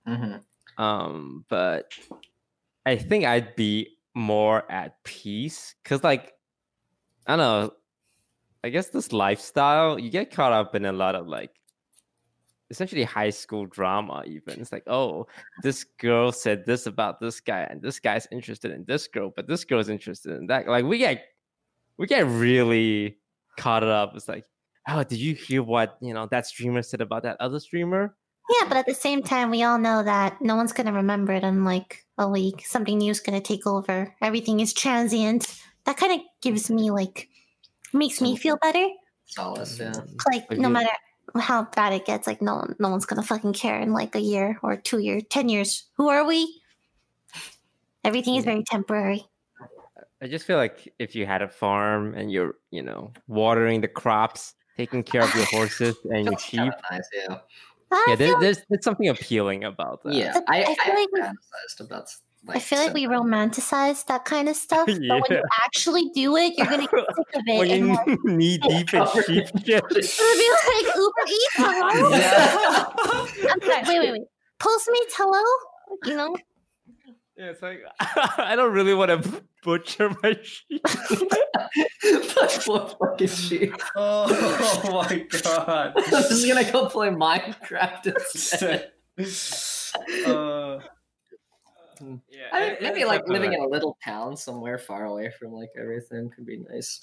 [0.08, 0.82] Mm-hmm.
[0.82, 1.92] Um, but
[2.86, 6.32] I think I'd be more at peace because, like,
[7.26, 7.72] I don't know.
[8.64, 11.50] I guess this lifestyle, you get caught up in a lot of like,
[12.70, 14.22] essentially high school drama.
[14.26, 15.26] Even it's like, oh,
[15.62, 19.46] this girl said this about this guy, and this guy's interested in this girl, but
[19.46, 20.66] this girl's interested in that.
[20.68, 21.24] Like, we get,
[21.98, 23.18] we get really
[23.58, 24.12] caught up.
[24.16, 24.44] It's like,
[24.88, 28.16] oh, did you hear what you know that streamer said about that other streamer?
[28.50, 31.44] yeah, but at the same time, we all know that no one's gonna remember it
[31.44, 32.64] in like a week.
[32.66, 34.14] Something new is gonna take over.
[34.20, 35.46] Everything is transient.
[35.84, 37.28] That kind of gives me like
[37.92, 38.86] makes me feel better.
[39.26, 39.92] Solace, yeah.
[40.30, 40.90] Like But no you- matter
[41.38, 44.20] how bad it gets, like no one, no one's gonna fucking care in like a
[44.20, 45.86] year or two years, ten years.
[45.96, 46.60] Who are we?
[48.04, 49.24] Everything is very temporary.
[50.22, 53.88] I just feel like if you had a farm and you're, you know, watering the
[53.88, 56.60] crops, taking care of your horses and your sheep.
[56.60, 57.38] kinda nice, yeah.
[57.90, 60.14] Yeah, feel there, there's there's something appealing about that.
[60.14, 62.08] Yeah, But I, I I, feel like we- fantasized about.
[62.48, 66.54] I feel like we romanticize that kind of stuff, but when you actually do it,
[66.56, 67.58] you're gonna get sick of it.
[67.58, 69.84] When and you like, knee deep in sheep shit.
[69.84, 71.54] it'll be like Uber Eats.
[71.56, 72.16] Hello?
[72.16, 73.52] Yeah.
[73.52, 73.82] I'm sorry.
[73.86, 74.22] Wait, wait, wait.
[74.58, 75.14] Postmates.
[75.16, 75.42] Hello.
[76.04, 76.36] You know.
[77.36, 80.82] Yeah, it's like I don't really want to butcher my sheep.
[82.66, 83.74] Poor fucking sheep.
[83.96, 85.92] Oh, my god.
[85.96, 88.92] I'm just gonna go play Minecraft instead.
[90.26, 90.78] uh,
[92.28, 95.30] Yeah, I it- mean, maybe like definitely living in a little town somewhere far away
[95.38, 97.00] from like everything could be nice.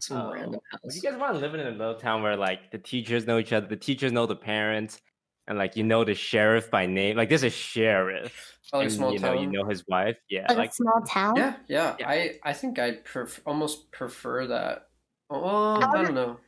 [0.00, 0.96] Some Oh, random Would house.
[0.96, 3.52] you guys want to live in a little town where like the teachers know each
[3.52, 5.00] other, the teachers know the parents,
[5.48, 7.16] and like you know the sheriff by name?
[7.16, 10.16] Like there's a sheriff, oh, I like and small you know you know his wife.
[10.30, 11.34] Yeah, Like, like a small town.
[11.36, 11.96] Yeah, yeah.
[11.98, 12.08] Yeah.
[12.08, 14.86] I I think I pref- almost prefer that.
[15.30, 16.38] Oh, I don't know.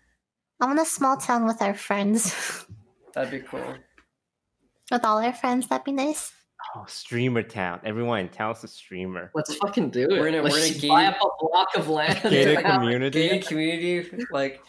[0.60, 2.64] I want a small town with our friends.
[3.14, 3.74] That'd be cool.
[4.92, 6.32] with all our friends, that'd be nice.
[6.76, 7.80] oh, streamer town.
[7.84, 9.30] Everyone in town's a streamer.
[9.34, 10.10] Let's fucking do it.
[10.10, 12.20] We're in a- Let's we're in a just game- buy up a block of land.
[12.22, 13.28] Gated and have- community.
[13.28, 14.62] Gated community, like,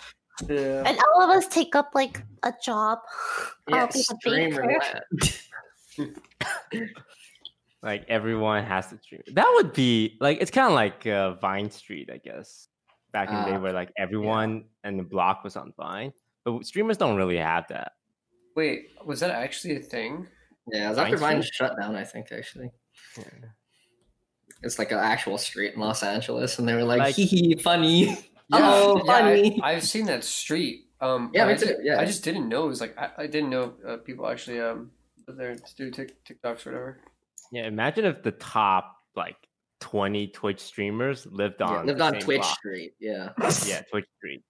[0.48, 0.84] yeah.
[0.86, 3.00] And all of us take up like a job.
[3.68, 4.18] Yeah, I'll be the
[5.98, 6.10] baker.
[7.84, 9.22] Like everyone has to stream.
[9.34, 12.68] That would be like it's kind of like uh, Vine Street, I guess.
[13.12, 16.14] Back in the day, Ah, where like everyone and the block was on Vine,
[16.46, 17.94] but streamers don't really have that.
[18.56, 20.28] Wait, was that actually a thing?
[20.72, 21.54] Yeah, it was Vine after Vine Street?
[21.56, 22.70] shut down, I think actually.
[23.18, 23.24] Yeah.
[24.64, 27.56] It's like an actual street in Los Angeles, and they were like, Like- hee hee,
[27.56, 28.16] funny.
[28.54, 29.60] Oh, funny.
[29.64, 30.88] I, have seen that street.
[31.00, 32.00] Um, Yeah, me I too, yeah.
[32.00, 34.92] I just didn't know it was like I, I didn't know uh, people actually um
[35.28, 37.00] was there to do tic- TikToks or whatever.
[37.52, 39.36] Yeah, imagine if the top like
[39.82, 42.58] 20 Twitch streamers lived Yeah, on lived on Twitch block.
[42.58, 42.94] Street.
[43.00, 43.30] Yeah.
[43.66, 44.44] Yeah, Twitch Street.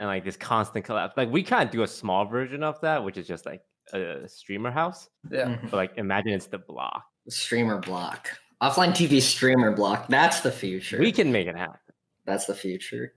[0.00, 1.14] And like this constant collapse.
[1.16, 4.70] Like we can't do a small version of that, which is just like a streamer
[4.72, 5.08] house.
[5.30, 5.70] Yeah, Mhm.
[5.70, 7.04] But like imagine it's the block.
[7.26, 8.28] The streamer block.
[8.60, 10.08] Offline TV streamer block.
[10.08, 10.98] That's the future.
[10.98, 11.78] We can make it happen.
[12.26, 13.14] That's the future.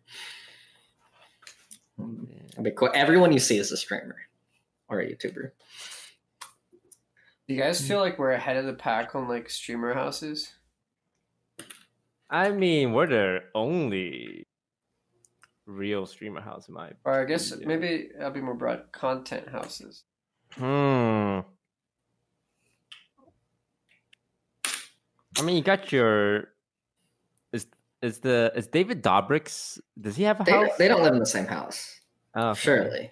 [1.97, 2.25] Hmm.
[2.29, 2.61] Yeah.
[2.61, 2.89] Be cool.
[2.93, 4.15] Everyone you see is a streamer
[4.89, 5.51] or a YouTuber.
[7.47, 10.53] do you guys feel like we're ahead of the pack on like streamer houses?
[12.29, 14.45] I mean, we're the only
[15.65, 17.65] real streamer house in my Or I guess Yeah.
[17.67, 18.91] maybe I'll be more broad.
[18.91, 20.03] Content houses.
[20.51, 21.39] Hmm.
[25.39, 26.49] I mean, you got your.
[28.01, 29.79] Is is the is David Dobrik's?
[29.99, 30.77] Does he have a They, house?
[30.77, 31.99] they don't live in the same house.
[32.35, 32.59] Oh, okay.
[32.59, 33.11] Surely.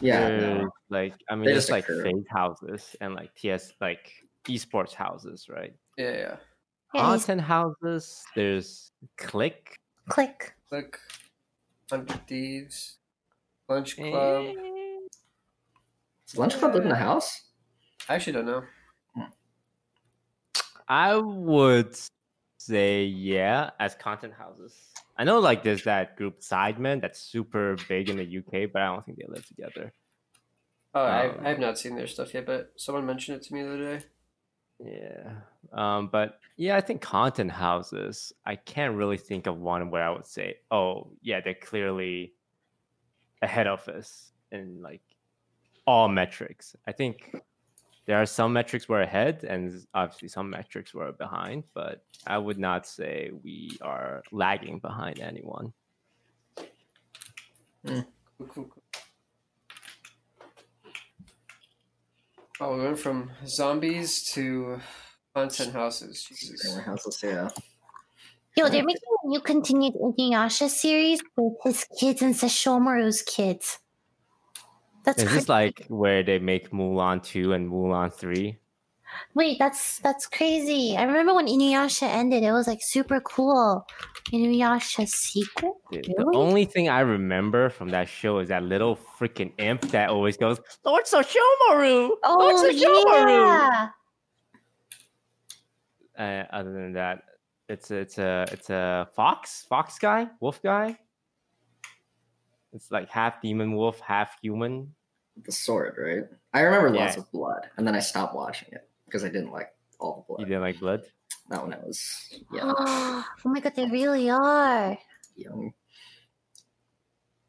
[0.00, 0.28] Yeah.
[0.28, 0.70] no.
[0.90, 2.02] Like I mean, They there's just like occur.
[2.04, 4.12] fake houses and like TS like
[4.44, 5.74] esports houses, right?
[5.96, 6.36] Yeah, yeah.
[6.94, 8.22] Yeah, houses.
[8.36, 9.74] There's Click.
[10.08, 10.54] click.
[10.70, 10.98] Like
[11.90, 12.98] Hundred Thieves,
[13.68, 14.44] Lunch Club.
[14.46, 14.54] Eh,
[16.26, 17.44] Does Lunch Club live in a house?
[18.08, 18.64] I actually don't know.
[20.88, 21.96] I would
[22.66, 24.74] say yeah, as content houses.
[25.16, 28.86] I know like there's that group Sidemen that's super big in the UK, but I
[28.86, 29.92] don't think they live together.
[30.94, 33.54] Oh, I, Um, I have not seen their stuff yet, but someone mentioned it to
[33.54, 34.04] me the other day.
[34.78, 35.32] Yeah.
[35.72, 40.10] Um, but yeah, I think content houses, I can't really think of one where I
[40.10, 42.34] would say, oh, yeah, they're clearly
[43.40, 45.02] ahead of us in like
[45.86, 46.76] all metrics.
[46.86, 47.34] I think
[48.06, 52.58] there are some metrics we're ahead and obviously some metrics we're behind, but I would
[52.58, 55.72] not say we are lagging behind anyone.
[57.86, 58.04] Cool,
[58.38, 58.82] cool, cool.
[62.60, 64.78] Oh, we went from zombies to
[65.34, 66.24] content houses.
[66.28, 66.78] Jesus.
[66.78, 67.48] Houses, yeah.
[68.56, 73.78] Yo, they're making a new continued Inuyasha series with his kids and Sesshomaru's kids.
[75.04, 75.40] That's Is crazy.
[75.40, 78.56] this like where they make Mulan 2 and Mulan 3?
[79.34, 80.96] Wait, that's that's crazy.
[80.96, 83.86] I remember when Inuyasha ended, it was like super cool.
[84.32, 85.80] Inuyasha sequel?
[85.90, 90.08] Dude, The only thing I remember from that show is that little freaking imp that
[90.08, 92.08] always goes, Lord Soshomaru!
[92.08, 93.68] Lord Oh Soshomaru!
[93.68, 93.88] yeah.
[96.18, 97.22] Uh, other than that,
[97.68, 100.96] it's a, it's a it's a fox fox guy wolf guy.
[102.72, 104.94] It's like half demon wolf, half human.
[105.44, 106.24] The sword, right?
[106.54, 109.70] I remember lots of blood, and then I stopped watching it because I didn't like
[109.98, 110.40] all the blood.
[110.40, 111.02] You didn't like blood.
[111.48, 112.74] Not when I was young.
[112.78, 114.98] oh my god, they really are.
[115.36, 115.72] young.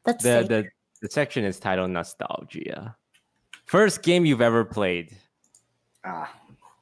[0.04, 0.48] That's The sick.
[0.48, 0.64] the
[1.02, 2.96] the section is titled nostalgia.
[3.66, 5.16] First game you've ever played.
[6.04, 6.32] Ah.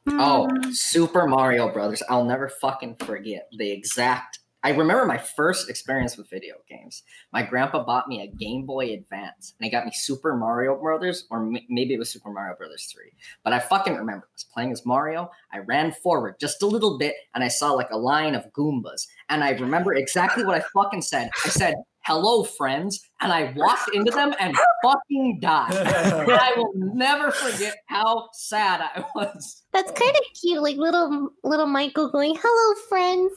[0.08, 0.70] Oh, Hmm.
[0.72, 2.02] Super Mario Brothers.
[2.08, 4.40] I'll never fucking forget the exact.
[4.64, 7.02] I remember my first experience with video games.
[7.32, 11.26] My grandpa bought me a Game Boy Advance, and he got me Super Mario Brothers,
[11.30, 13.10] or m- maybe it was Super Mario Brothers 3.
[13.42, 15.30] But I fucking remember I was playing as Mario.
[15.52, 19.06] I ran forward just a little bit, and I saw like a line of Goombas.
[19.28, 21.30] And I remember exactly what I fucking said.
[21.44, 23.00] I said, hello, friends.
[23.20, 25.72] And I walked into them and fucking died.
[25.74, 29.62] And I will never forget how sad I was.
[29.72, 33.32] That's kind of cute, like little little Michael going, "Hello, friends."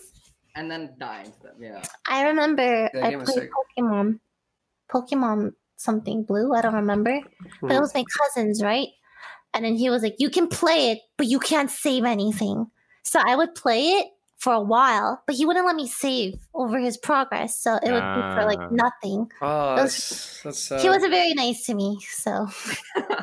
[0.56, 1.84] And then dying to them, yeah.
[2.08, 3.49] I remember That I played sick.
[3.78, 4.20] Pokemon,
[4.89, 6.53] Pokemon something blue.
[6.53, 7.20] I don't remember,
[7.62, 7.82] but it Hmm.
[7.82, 8.88] was my cousins, right?
[9.53, 12.72] And then he was like, "You can play it, but you can't save anything."
[13.03, 16.80] So I would play it for a while, but he wouldn't let me save over
[16.80, 18.45] his progress, so it would be for Ah.
[18.45, 19.32] like nothing.
[19.41, 22.47] Oh, Those- that's, that's he uh, wasn't very nice to me, so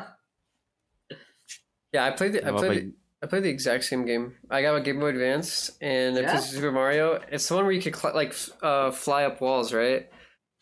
[1.93, 2.93] Yeah, I played the I played about the, you?
[3.23, 4.33] I played the exact same game.
[4.51, 6.31] I got a Game Boy Advance and I Yeah?
[6.31, 7.21] played Super Mario.
[7.31, 10.09] It's the one where you could cl- like uh, fly up walls, right?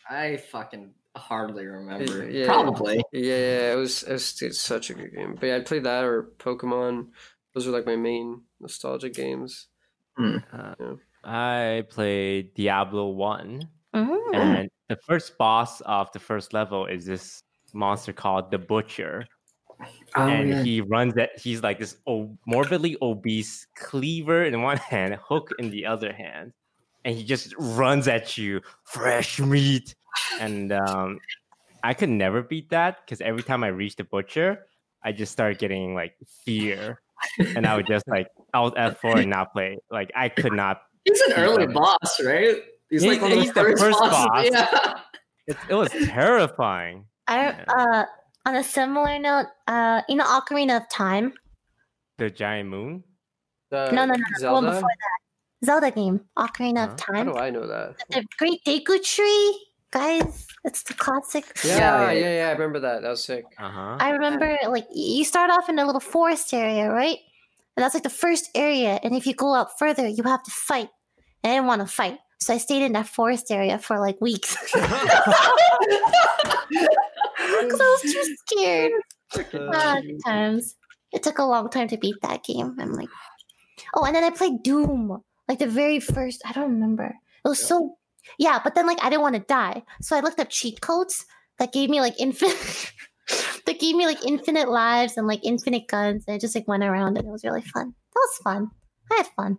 [0.10, 2.30] I fucking hardly remember.
[2.30, 2.46] Yeah.
[2.46, 3.02] Probably.
[3.12, 5.36] Yeah, it was, it was it's such a good game.
[5.40, 7.08] But yeah, I played that or Pokemon.
[7.56, 9.68] Those are like my main nostalgic games.
[10.20, 10.40] Uh,
[10.80, 10.94] Yeah.
[11.24, 14.36] I played Diablo One, Mm.
[14.36, 17.42] and the first boss of the first level is this
[17.74, 19.26] monster called the Butcher,
[20.16, 20.64] Oh, and yeah.
[20.64, 21.32] he runs that.
[21.40, 26.54] He's like this o- morbidly obese cleaver in one hand, hook in the other hand,
[27.06, 29.96] and he just runs at you, fresh meat,
[30.40, 31.20] and um,
[31.84, 34.66] I could never beat that because every time I reach the Butcher,
[35.04, 36.16] I just start getting like
[36.46, 37.02] fear,
[37.56, 39.78] and I would just like Alt F4 and not play.
[39.90, 41.72] Like I could not He's an early Yeah.
[41.74, 42.58] boss, right?
[42.90, 44.12] He's, He's- like he's the first bosses.
[44.12, 44.46] boss.
[44.52, 44.94] Yeah.
[45.48, 47.06] It, it was terrifying.
[47.28, 48.06] I uh
[48.46, 51.34] on a similar note, uh, you know, Ocarina of Time.
[52.18, 53.04] The giant moon.
[53.70, 55.66] The no, no, no, no, the one before that.
[55.66, 56.88] Zelda game, Ocarina Huh?
[56.92, 57.28] of Time.
[57.28, 57.96] How do I know that?
[58.10, 60.48] The Great Deku Tree, guys.
[60.64, 61.46] It's the classic.
[61.64, 62.36] Yeah, Yeah, yeah, yeah.
[62.38, 63.02] yeah, I remember that.
[63.04, 63.46] That was sick.
[63.58, 63.98] Uh huh.
[64.00, 67.18] I remember, like, you start off in a little forest area, right?
[67.78, 69.00] And that's like the first area.
[69.04, 70.90] And if you go out further, you have to fight.
[71.44, 74.20] And I didn't want to fight, so I stayed in that forest area for like
[74.22, 74.56] weeks
[77.64, 78.92] because I was too scared.
[79.74, 80.76] Ah, good times.
[81.12, 82.76] It took a long time to beat that game.
[82.80, 83.10] I'm like,
[83.96, 86.42] oh, and then I played Doom, like the very first.
[86.46, 87.16] I don't remember.
[87.44, 87.98] It was so,
[88.38, 88.60] yeah.
[88.64, 91.26] But then like I didn't want to die, so I looked up cheat codes
[91.60, 92.94] that gave me like infinite,
[93.66, 96.84] that gave me like infinite lives and like infinite guns, and I just like went
[96.84, 97.94] around, and it was really fun.
[98.14, 98.72] That was fun.
[99.12, 99.58] I had fun.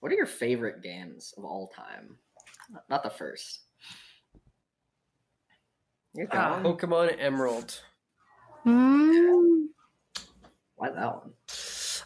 [0.00, 2.16] What are your favorite games of all time?
[2.88, 3.60] Not the first.
[6.14, 6.62] You got?
[6.62, 7.80] Pokemon Emerald.
[8.66, 9.66] Mm.
[10.76, 11.32] Why that one?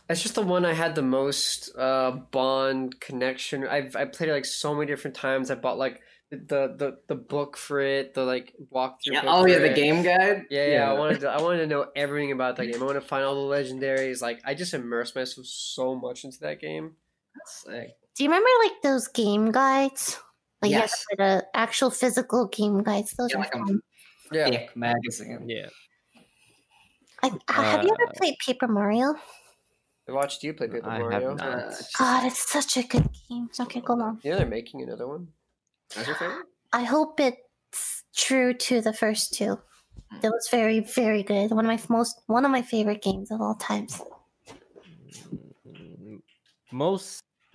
[0.08, 3.66] It's just the one I had the most uh, bond connection.
[3.66, 5.50] I've I played it like so many different times.
[5.50, 6.00] I bought like
[6.30, 8.92] the the the, the book for it, the like walkthrough.
[9.06, 9.22] Yeah.
[9.22, 9.76] book Oh yeah, the it.
[9.76, 10.44] game guide.
[10.50, 11.30] Yeah, yeah, I wanted to.
[11.30, 12.80] I wanted to know everything about that game.
[12.80, 14.22] I want to find all the legendaries.
[14.22, 16.92] Like, I just immersed myself so much into that game.
[17.34, 17.96] That's sick.
[18.14, 20.20] Do you remember like those game guides?
[20.62, 21.04] Like Yes.
[21.10, 21.18] yes.
[21.18, 23.12] the actual physical game guides.
[23.12, 23.80] Those Yeah, are like a- fun.
[24.32, 25.48] Yeah, Thick magazine.
[25.48, 25.68] Yeah.
[27.22, 29.14] I, uh, have you ever Uh, played Paper Mario?
[30.08, 31.34] I watched you play Paper I have Mario.
[31.34, 31.58] not.
[31.58, 33.50] Uh, God, it's such a good game.
[33.58, 34.20] Okay, go on.
[34.22, 35.32] You know they're making another one.
[35.94, 36.46] That's your favorite?
[36.72, 39.58] I hope it's true to the first two.
[40.22, 41.50] It was very, very good.
[41.50, 44.00] One of my most, one of my favorite games of all times.
[45.66, 46.20] Mm,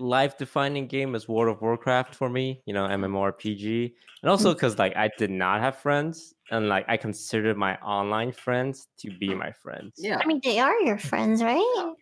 [0.02, 2.62] Most life-defining game is World of Warcraft for me.
[2.66, 4.54] You know, MMORPG, and also hmm.
[4.54, 9.12] because like I did not have friends, and like I considered my online friends to
[9.20, 9.93] be my friends.
[9.97, 10.20] Yeah.
[10.22, 11.93] I mean, they are your friends, right?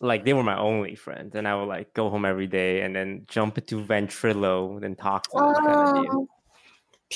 [0.00, 2.94] like they were my only friends, and I would like go home every day and
[2.94, 5.54] then jump into Ventrilo, then talk to them.
[5.54, 6.02] Kind of oh.
[6.02, 6.26] deal.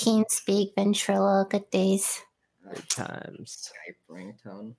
[0.07, 2.21] Oh, Ventrilo, good days.
[2.73, 3.71] Good times.
[3.71, 4.75] Skype ringtone.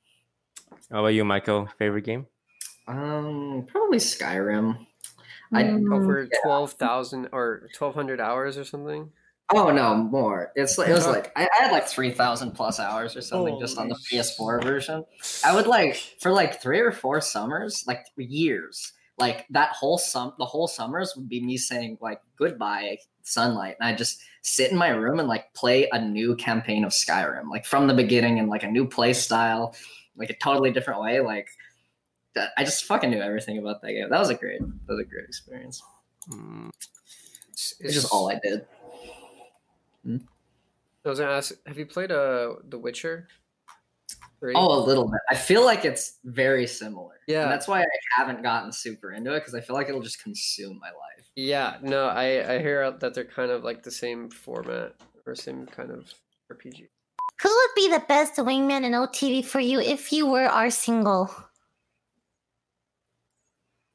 [0.91, 1.69] How about you, Michael?
[1.77, 2.27] Favorite game?
[2.87, 4.77] Um, probably Skyrim.
[5.53, 9.11] I- Mm, Over twelve thousand or twelve hundred hours or something.
[9.53, 10.51] Oh no, more.
[10.55, 13.59] It's like it was like I, I had like three thousand plus hours or something
[13.59, 15.05] just on the PS4 version.
[15.43, 20.33] I would like for like three or four summers, like years, like that whole sum,
[20.39, 24.77] the whole summers would be me saying like goodbye sunlight, and I just sit in
[24.77, 28.49] my room and like play a new campaign of Skyrim, like from the beginning and
[28.49, 29.75] like a new play style,
[30.17, 31.19] like a totally different way.
[31.19, 31.53] Like that,
[32.57, 34.09] I just fucking knew everything about that game.
[34.09, 35.81] That was a great, that was a great experience.
[36.29, 36.69] Mm,
[37.51, 38.65] It's, It's just all I did.
[40.07, 43.27] I was gonna ask, have you played uh The Witcher?
[44.39, 44.53] Three?
[44.55, 45.21] Oh, a little bit.
[45.29, 47.13] I feel like it's very similar.
[47.27, 47.43] Yeah.
[47.43, 47.85] And that's why I
[48.17, 51.25] haven't gotten super into it because I feel like it'll just consume my life.
[51.35, 51.77] yeah.
[51.81, 54.93] No, I I hear that they're kind of like the same format
[55.25, 56.11] or same kind of
[56.51, 56.87] RPG.
[57.41, 61.29] Who would be the best wingman in OTV for you if you were our single?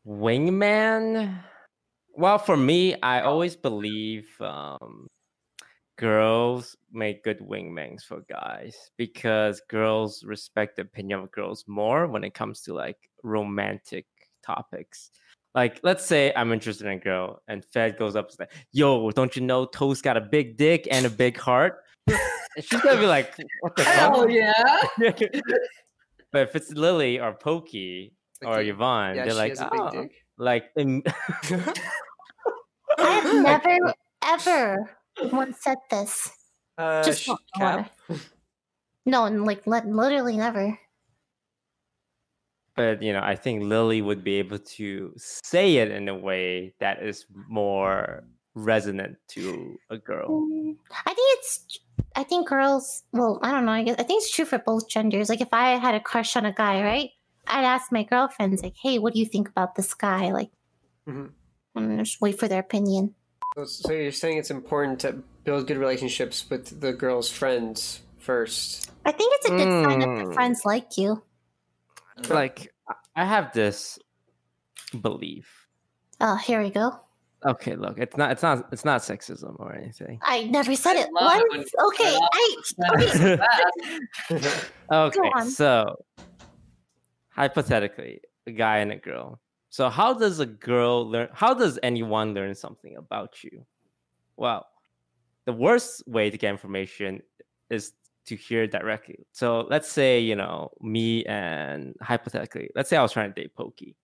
[0.06, 1.38] Wingman.
[2.14, 5.06] Well, for me, I always believe um,
[5.98, 12.24] girls make good wingmans for guys because girls respect the opinion of girls more when
[12.24, 14.06] it comes to like romantic
[14.44, 15.10] topics.
[15.54, 19.10] Like, let's say I'm interested in a girl, and Fed goes up and says, "Yo,
[19.10, 22.18] don't you know Toast got a big dick and a big heart?" and
[22.62, 24.62] she's gonna be like, "What the Hell fuck?" yeah!
[26.32, 29.80] but if it's Lily or Pokey Like or the- Yvonne, yeah, they're like, has big
[29.80, 30.12] "Oh, dick.
[30.38, 31.02] like in-
[32.98, 34.96] I have never, ever
[35.32, 36.30] once said this.
[36.78, 37.90] Uh, Just sh- Cap.
[39.06, 40.78] No, and like li- literally never.
[42.76, 46.74] but you know, I think Lily would be able to say it in a way
[46.80, 48.24] that is more
[48.54, 50.28] resonant to a girl.
[50.30, 50.76] Mm,
[51.06, 51.78] I think it's.
[52.16, 53.02] I think girls.
[53.12, 53.72] Well, I don't know.
[53.72, 55.28] I guess I think it's true for both genders.
[55.28, 57.10] Like if I had a crush on a guy, right?
[57.46, 60.50] I'd ask my girlfriends, like, "Hey, what do you think about this guy?" Like,
[61.08, 61.32] Mhm.
[61.74, 63.14] and just wait for their opinion.
[63.56, 68.90] So- So you're saying it's important to build good relationships with the girl's friends first.
[69.04, 70.34] I think it's a good sign that your Mm.
[70.34, 71.22] friends like you.
[72.28, 73.98] Like I- I have this
[75.00, 75.66] belief.
[76.20, 77.00] Oh, here we go.
[77.44, 80.20] Okay, look, it's not it's not it's not sexism or anything.
[80.22, 81.08] I never said I it.
[81.12, 81.60] love What?
[81.60, 82.56] it Okay, I
[84.92, 85.48] okay, on.
[85.50, 85.96] so
[87.40, 89.40] hypothetically, a guy and a girl.
[89.70, 93.64] So how does a girl learn how does anyone learn something about you?
[94.36, 94.66] Well,
[95.46, 97.22] the worst way to get information
[97.70, 97.92] is
[98.26, 99.26] to hear directly.
[99.32, 103.54] So let's say, you know, me and hypothetically, let's say I was trying to date
[103.54, 103.96] Pokey.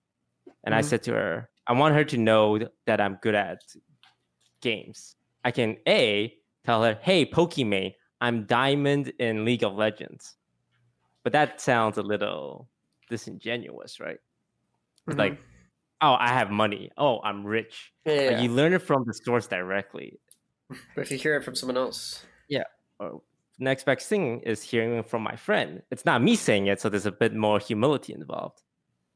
[0.63, 0.89] And I Mhm.
[0.89, 3.59] said to her, I want her to know that I'm good at
[4.61, 5.15] games.
[5.45, 6.33] I can A
[6.63, 10.37] tell her, hey, Pokimane, I'm diamond in League of Legends.
[11.23, 12.69] But that sounds a little
[13.09, 14.19] disingenuous, right?
[15.07, 15.39] It's Like,
[16.01, 16.91] oh, I have money.
[16.97, 17.91] Oh, I'm rich.
[18.07, 18.19] Mm-hmm.
[18.19, 18.41] yeah, Like, yeah.
[18.41, 20.19] you learn it from the source directly.
[20.69, 22.63] but if you hear it from someone else, yeah.
[22.99, 23.21] Or
[23.59, 25.81] next best thing is hearing it from my friend.
[25.91, 28.61] It's not me saying it, so there's a bit more humility involved.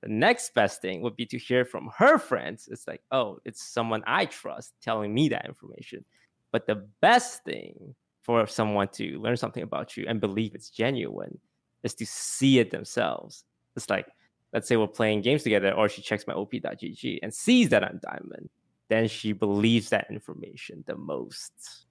[0.01, 2.67] The next best thing would be to hear from her friends.
[2.71, 6.05] It's like, oh, it's someone I trust telling me that information.
[6.51, 11.39] But the best thing for someone to learn something about you and believe it's genuine
[11.83, 13.45] is to see it themselves.
[13.75, 14.07] It's like,
[14.53, 17.99] let's say we're playing games together, or she checks my op.gg and sees that I'm
[18.03, 18.49] diamond.
[18.89, 21.85] Then she believes that information the most.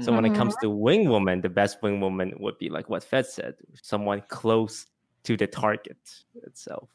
[0.00, 0.66] So when it comes mm-hmm.
[0.66, 4.86] to wing woman, the best wing woman would be like what Fed said, someone close
[5.22, 5.98] to the target
[6.42, 6.88] itself.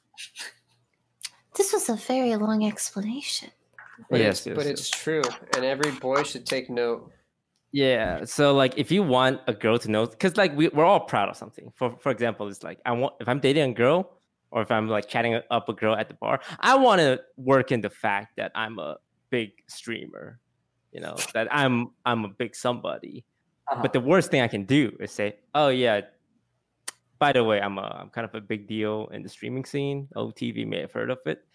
[1.56, 3.50] This was a very long explanation.
[4.10, 4.80] but, Yes, it's, yes, but yes.
[4.80, 5.22] it's true,
[5.56, 7.12] and every boy should take note.
[7.72, 8.26] Yeah.
[8.26, 11.30] So like if you want a girl to know because like we, we're all proud
[11.30, 11.72] of something.
[11.76, 14.18] For for example, it's like I want if I'm dating a girl
[14.52, 17.72] or if I'm like chatting up a girl at the bar, I want to work
[17.72, 18.98] in the fact that I'm a
[19.30, 20.40] big streamer.
[20.92, 23.24] You know, that I'm I'm a big somebody.
[23.72, 23.82] Uh-huh.
[23.82, 26.02] But the worst thing I can do is say, "Oh yeah,
[27.20, 30.10] by the way, I'm a I'm kind of a big deal in the streaming scene.
[30.18, 31.46] OTV may have heard of it."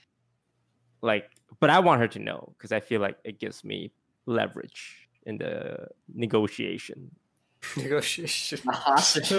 [1.03, 1.29] Like,
[1.61, 3.93] but I want her to know because I feel like it gives me
[4.25, 7.11] leverage in the negotiation.
[7.77, 8.61] Negotiation.
[8.68, 9.33] A hostage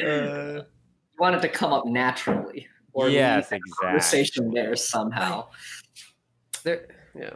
[0.00, 0.62] uh,
[1.18, 2.68] want it to come up naturally.
[2.92, 3.72] Or yes, lead exactly.
[3.80, 5.48] conversation there somehow.
[6.62, 6.86] there,
[7.18, 7.34] yeah.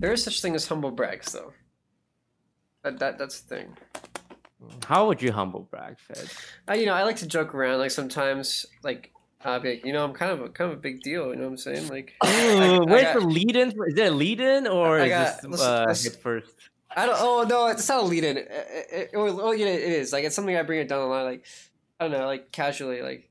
[0.00, 1.52] There is such thing as humble brags, though.
[2.82, 3.76] That, that that's the thing.
[4.86, 6.30] How would you humble brag, Fed?
[6.68, 7.78] I, you know, I like to joke around.
[7.78, 9.12] Like sometimes, like,
[9.42, 11.28] I'll be like, you know, I'm kind of a kind of a big deal.
[11.30, 11.88] You know what I'm saying?
[11.88, 13.68] Like, I- I Where's got- the lead in?
[13.68, 16.12] Is it a lead in or I is got- this listen- uh, listen.
[16.12, 16.54] hit first?
[16.94, 17.16] I don't.
[17.18, 18.36] Oh no, it's not a lead in.
[18.38, 20.12] It, it, it, oh, yeah, it is.
[20.12, 21.24] Like it's something I bring it down the line.
[21.24, 21.46] Like
[22.00, 23.30] I don't know, like casually, like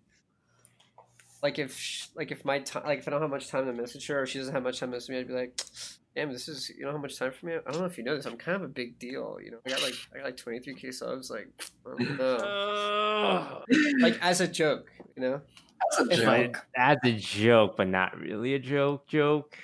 [1.43, 4.07] like if like if my time, like if I don't have much time to message
[4.07, 5.59] her, or she doesn't have much time to message me, I'd be like,
[6.15, 7.53] damn, this is you know how much time for me.
[7.53, 8.25] I don't know if you know this.
[8.25, 9.37] I'm kind of a big deal.
[9.43, 11.29] You know, I got like I got like 23k subs.
[11.29, 11.49] Like
[11.85, 13.63] I don't know.
[13.99, 15.41] like as a joke, you know.
[15.97, 16.65] That's a If But joke.
[16.75, 19.07] That's a joke, but not really a joke.
[19.07, 19.57] Joke.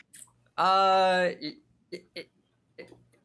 [0.58, 1.30] Uh.
[1.42, 1.56] i-
[1.94, 2.26] i- i-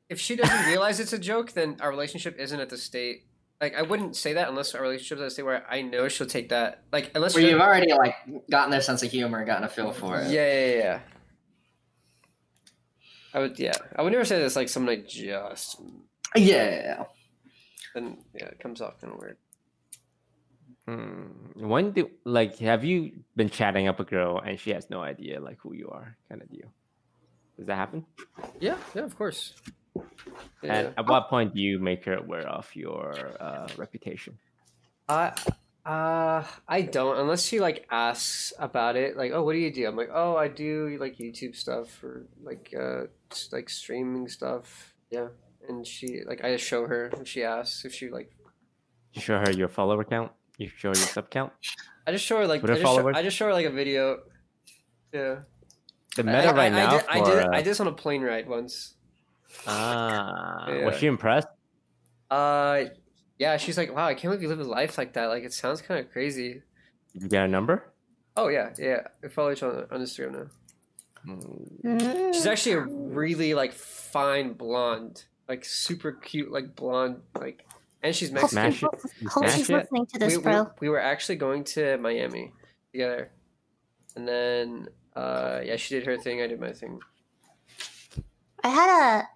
[0.09, 3.27] if she doesn't realize it's a joke, then our relationship isn't at the state.
[3.61, 6.27] Like I wouldn't say that unless our relationship's at a state where I know she'll
[6.27, 6.83] take that.
[6.93, 8.15] Like unless Where you've already like
[8.51, 10.31] gotten their sense of humor, and gotten a feel for it.
[10.31, 11.01] yeah, yeah, yeah.
[13.33, 13.75] I would yeah.
[13.95, 15.81] I would never say that's like someone I just
[16.35, 17.05] Yeah.
[17.95, 19.37] then yeah, it comes off kind of weird.
[20.87, 21.27] Hmm.
[21.57, 25.41] When do like have you been chatting up a girl and she has no idea
[25.41, 26.73] like who you are, kind of deal?
[27.57, 28.07] Does that happen?
[28.59, 29.55] Yeah, yeah, of course.
[30.63, 30.75] Yeah.
[30.75, 34.39] And at what point do you make her aware of your uh, reputation?
[35.09, 35.33] I
[35.85, 39.87] uh I don't unless she like asks about it like oh what do you do
[39.89, 43.05] I'm like oh I do like YouTube stuff or like uh
[43.51, 45.29] like streaming stuff yeah
[45.69, 48.31] and she like I just show her if she asks if she like
[49.15, 50.33] You show her your follower count.
[50.61, 51.53] You show your sub count.
[52.07, 53.17] I just show her like Twitter I just, show, followers?
[53.17, 54.19] I just show her like a video
[55.13, 55.37] yeah
[56.17, 57.81] The I- meta I, right I, now did, for I did uh, I did this
[57.81, 58.95] on a plane ride once
[59.67, 60.85] ah, Yeah.
[60.87, 61.49] was she impressed?
[62.31, 62.85] uh
[63.39, 65.53] yeah she's like wow I can't believe you live a life like that like it
[65.53, 66.63] sounds kind of crazy
[67.15, 67.93] Did you get a number?
[68.37, 70.47] oh yeah yeah I follow each other on Instagram now
[71.23, 72.33] Hmm.
[72.33, 77.63] She's actually a really like fine blonde, like super cute, like blonde, like,
[78.03, 78.73] and she's Hope, Mexican.
[78.73, 79.29] Smash it.
[79.29, 79.75] Hope she's it?
[79.75, 80.71] listening to this, we, we, bro.
[80.81, 82.53] we were actually going to Miami
[82.93, 83.31] together,
[84.17, 87.01] and then uh yeah, she did her thing, I did my thing.
[88.63, 89.29] I had a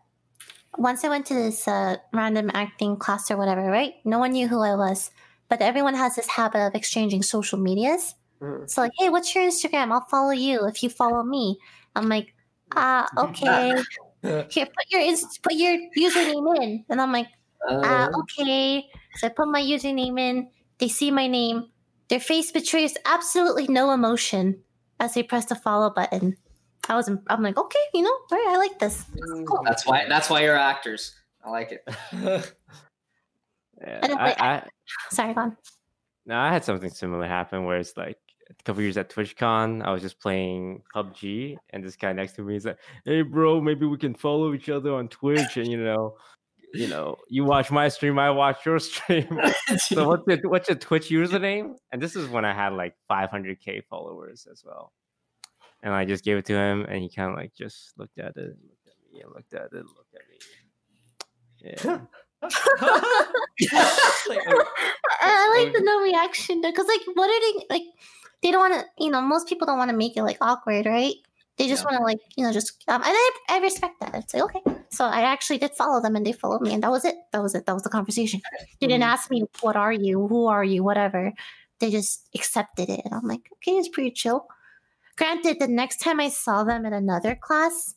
[0.76, 3.94] once I went to this uh, random acting class or whatever, right?
[4.04, 5.10] No one knew who I was,
[5.48, 8.14] but everyone has this habit of exchanging social medias.
[8.40, 8.68] Mhm.
[8.68, 9.92] So like, hey, what's your Instagram?
[9.92, 11.58] I'll follow you if you follow me.
[11.94, 12.34] I'm like,
[12.74, 13.74] ah, okay.
[14.22, 17.28] Here, put your put your username in, and I'm like,
[17.68, 18.86] Uh, okay.
[19.16, 20.48] So I put my username in.
[20.78, 21.70] They see my name.
[22.08, 24.60] Their face betrays absolutely no emotion
[25.00, 26.36] as they press the follow button.
[26.88, 29.04] I was, I'm like, okay, you know, all right, I like this.
[29.46, 29.62] Cool.
[29.64, 30.04] that's why.
[30.08, 31.14] That's why you're actors.
[31.42, 31.88] I like it.
[33.80, 34.62] Yeah, I don't I, like- I,
[35.10, 35.56] Sorry, go on.
[36.26, 39.92] no, I had something similar happen where it's like a couple years at TwitchCon, I
[39.92, 43.86] was just playing PUBG, and this guy next to me is like, "Hey, bro, maybe
[43.86, 46.16] we can follow each other on Twitch, and you know,
[46.74, 49.40] you know, you watch my stream, I watch your stream.
[49.78, 53.84] so what's your what's your Twitch username?" And this is when I had like 500k
[53.88, 54.92] followers as well,
[55.82, 58.36] and I just gave it to him, and he kind of like just looked at
[58.36, 60.38] it, looked at me, and looked at it, looked at me.
[61.60, 62.00] Yeah.
[63.72, 64.60] I,
[65.22, 67.82] I like the no reaction because, like, what are they like?
[68.42, 69.22] They don't want to, you know.
[69.22, 71.14] Most people don't want to make it like awkward, right?
[71.56, 71.90] They just Yeah.
[71.92, 72.82] want to, like, you know, just.
[72.88, 74.14] Um, and I, I respect that.
[74.14, 74.60] It's like okay.
[74.90, 77.14] So I actually did follow them, and they followed me, and that was it.
[77.32, 77.66] That was it.
[77.66, 78.40] That was the conversation.
[78.80, 80.26] They didn't ask me, "What are you?
[80.28, 80.82] Who are you?
[80.82, 81.32] Whatever."
[81.80, 84.46] They just accepted it, and I'm like, okay, it's pretty chill.
[85.16, 87.94] Granted, the next time I saw them in another class,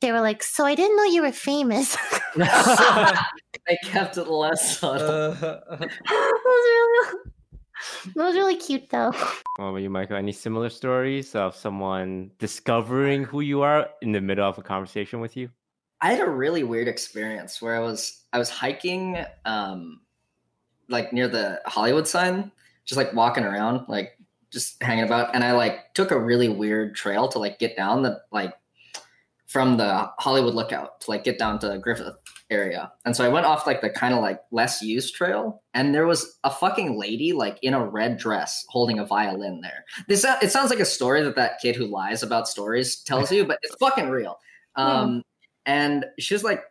[0.00, 1.96] they were like, "So I didn't know you were famous."
[2.36, 5.32] I kept it less subtle.
[5.40, 5.62] that
[6.44, 7.18] was really,
[8.14, 9.12] that was really cute, though.
[9.56, 10.16] What about you, Michael?
[10.16, 15.20] Any similar stories of someone discovering who you are in the middle of a conversation
[15.20, 15.50] with you?
[16.00, 20.00] I had a really weird experience where I was I was hiking um
[20.88, 22.50] like near the Hollywood sign,
[22.84, 24.18] just like walking around, like
[24.50, 28.02] just hanging about, and I like took a really weird trail to like get down
[28.02, 28.54] the like
[29.46, 32.16] from the Hollywood lookout to like get down to Griffith
[32.52, 32.92] area.
[33.04, 36.06] And so I went off like the kind of like less used trail and there
[36.06, 39.84] was a fucking lady like in a red dress holding a violin there.
[40.06, 43.44] This it sounds like a story that that kid who lies about stories tells you,
[43.44, 44.38] but it's fucking real.
[44.76, 45.22] Um
[45.66, 46.62] and she was like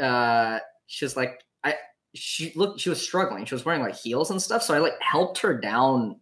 [0.00, 1.76] uh she was like I
[2.14, 3.44] she looked she was struggling.
[3.44, 6.20] She was wearing like heels and stuff, so I like helped her down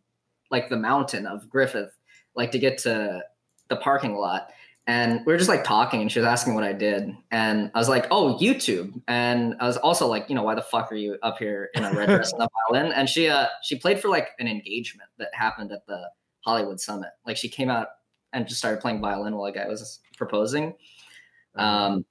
[0.50, 1.92] like the mountain of Griffith
[2.34, 3.22] like to get to
[3.68, 4.50] the parking lot
[4.88, 7.14] and we were just like talking and she was asking what i did.
[7.30, 9.00] And i was like oh youtube.
[9.06, 11.84] And i was also like you know why the fuck are you up here in
[11.84, 12.92] a red dress and a violin?
[12.92, 16.10] And she uh she played for like an engagement that happened at the
[16.40, 17.10] hollywood summit.
[17.26, 17.88] Like she came out
[18.32, 20.74] and just started playing violin while a guy was proposing.
[21.54, 22.04] Um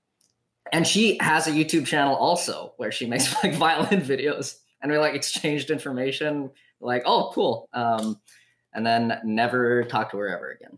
[0.71, 4.57] and she has a youtube channel also where she makes like violin videos.
[4.83, 7.69] And we like exchanged information like oh cool.
[7.73, 8.19] Um
[8.73, 10.77] and then never talked to her ever again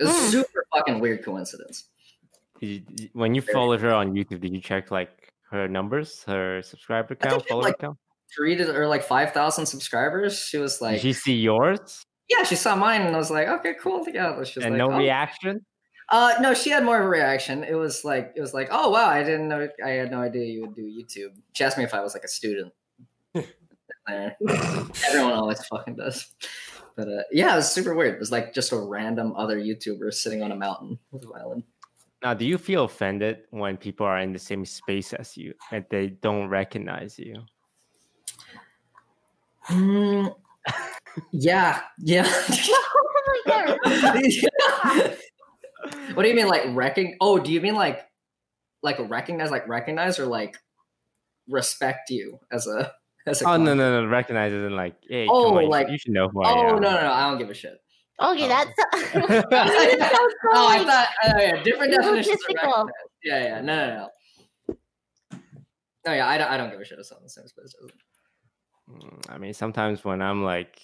[0.00, 0.30] it was Mm.
[0.30, 1.84] super fucking weird coincidence
[2.60, 6.24] Did you, did- when you followed her on YouTube, did you check like her numbers,
[6.24, 7.98] her subscriber I think count, she had, follower like, count?
[8.34, 10.38] three to or like five thousand subscribers.
[10.38, 13.30] She was like, Did like, she see yours yeah, she saw mine, and I was
[13.30, 14.04] like, okay, cool.
[14.10, 14.98] Yeah, she was and like, no oh.
[14.98, 15.64] reaction?
[16.08, 17.64] Uh, no, she had more of a reaction.
[17.64, 20.46] It was like, it was like, oh wow, I didn't know, I had no idea
[20.46, 21.32] you would do YouTube.
[21.52, 22.72] She asked me if I was like a student.
[24.08, 26.34] Everyone always fucking does.
[26.96, 28.14] But uh, yeah, it was super weird.
[28.14, 31.64] It was like just a random other YouTuber sitting on a mountain with a violin.
[32.22, 35.84] Now, do you feel offended when people are in the same space as you and
[35.90, 37.42] they don't recognize you?
[39.64, 40.28] Hmm.
[41.32, 42.24] yeah, yeah.
[46.14, 47.16] what do you mean, like wrecking?
[47.20, 48.06] Oh, do you mean like
[48.82, 50.56] like recognize, like recognize, or like
[51.48, 52.92] respect you as a
[53.26, 53.48] as a.
[53.48, 54.08] Oh no no no!
[54.08, 56.60] Recognize it and like, hey, Oh, come on, like- you should know who I Oh
[56.76, 56.80] am.
[56.80, 57.12] no no no!
[57.12, 57.78] I don't give a shit.
[58.20, 58.48] Okay, Oh.
[58.48, 58.70] that's.
[59.14, 62.36] oh, It sounds I thought oh, yeah, different definitions.
[62.36, 62.70] Of Egotistical.
[62.70, 62.92] recognize.
[63.24, 64.08] Yeah yeah no no no.
[66.06, 67.92] No yeah, I don't, I don't give a shit if someone sings but doesn't.
[68.90, 70.80] Mm, I mean, sometimes when I'm like,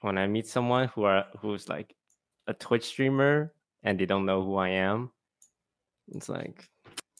[0.00, 1.94] when I meet someone who are who's like
[2.48, 3.52] a Twitch streamer
[3.84, 5.10] and they don't know who I am,
[6.08, 6.68] it's like,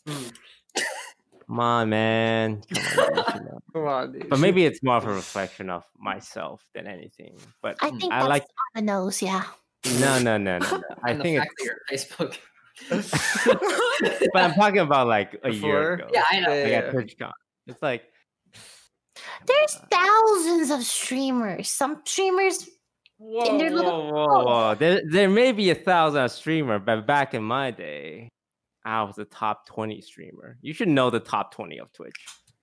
[0.08, 0.28] Hmm.
[1.46, 2.62] Come on, man.
[2.74, 4.28] Come on, you should know." Come on, dude.
[4.28, 7.36] but maybe it's more of a reflection of myself than anything.
[7.62, 9.22] But I think I that's like on the nose.
[9.22, 9.44] Yeah.
[10.00, 10.70] no, no, no, no.
[10.78, 10.82] no.
[11.04, 11.52] I And the think fact
[11.90, 12.38] it's, that you're Facebook.
[14.32, 16.08] but I'm talking about like a year ago.
[16.12, 16.48] Yeah, I know.
[16.50, 16.78] like Yeah.
[16.78, 17.32] at TwitchCon.
[17.66, 18.02] It's like
[19.46, 21.68] There's uh, thousands of streamers.
[21.70, 22.68] Some streamers.
[23.18, 24.74] Whoa, in their little whoa, whoa, whoa.
[24.74, 28.28] There, there may be a thousand streamer, but back in my day,
[28.86, 30.56] I was a top 20 streamer.
[30.62, 32.14] You should know the top 20 of Twitch.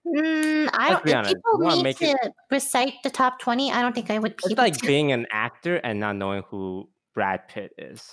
[0.07, 1.24] Mm, I Let's don't.
[1.26, 4.19] be If people need make to it- recite the top twenty, I don't think I
[4.19, 4.34] would.
[4.34, 8.03] It's Be like being an actor and not knowing who Brad Pitt is.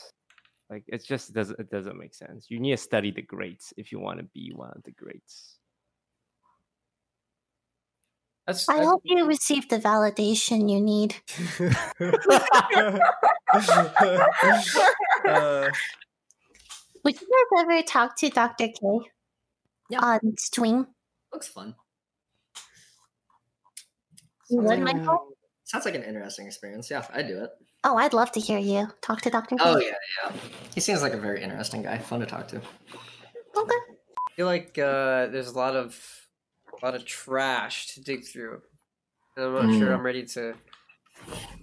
[0.68, 2.46] Like it just doesn't it doesn't make sense.
[2.48, 5.56] You need to study the greats if you want to be one of the greats.
[8.46, 11.16] That's, I hope you receive the validation you need.
[15.28, 15.68] uh,
[17.04, 18.68] Would you guys ever talk to Dr.
[18.68, 19.10] K
[19.90, 20.00] Yeah.
[20.00, 20.86] on stream?
[21.32, 21.74] Looks fun.
[24.44, 25.28] Sounds would, like, Michael?
[25.64, 26.90] sounds like an interesting experience.
[26.90, 27.50] Yeah, I'd do it.
[27.84, 29.56] Oh, I'd love to hear you talk to Dr.
[29.56, 29.62] K.
[29.64, 29.92] Oh yeah,
[30.24, 30.32] yeah.
[30.74, 31.98] He seems like a very interesting guy.
[31.98, 32.56] Fun to talk to.
[32.58, 33.76] Okay.
[33.76, 35.98] I feel like uh, there's a lot of
[36.82, 38.60] a lot of trash to dig through,
[39.36, 39.94] and I'm not sure Mm.
[39.94, 40.54] I'm ready to.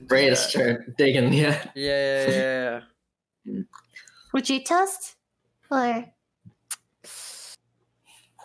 [0.08, 1.34] Ready to start digging.
[1.34, 1.64] Yeah.
[1.76, 2.82] Yeah, yeah, yeah,
[3.46, 3.62] yeah.
[4.34, 5.16] Would you test?
[5.70, 6.05] Or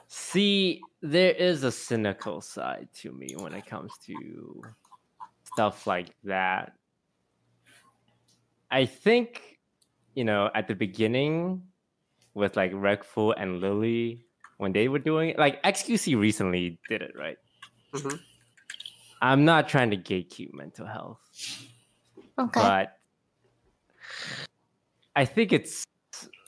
[0.09, 4.63] See, there is a cynical side to me when it comes to
[5.45, 6.73] stuff like that.
[8.71, 9.59] I think,
[10.15, 11.63] you know, at the beginning
[12.35, 14.25] with like Reckful and Lily,
[14.57, 17.37] when they were doing it, like XQC recently did it, right?
[17.93, 18.19] Mhm.
[19.21, 21.21] I'm not trying to gatekeep mental health,
[22.39, 22.61] okay.
[22.61, 22.99] but
[25.15, 25.85] I think it's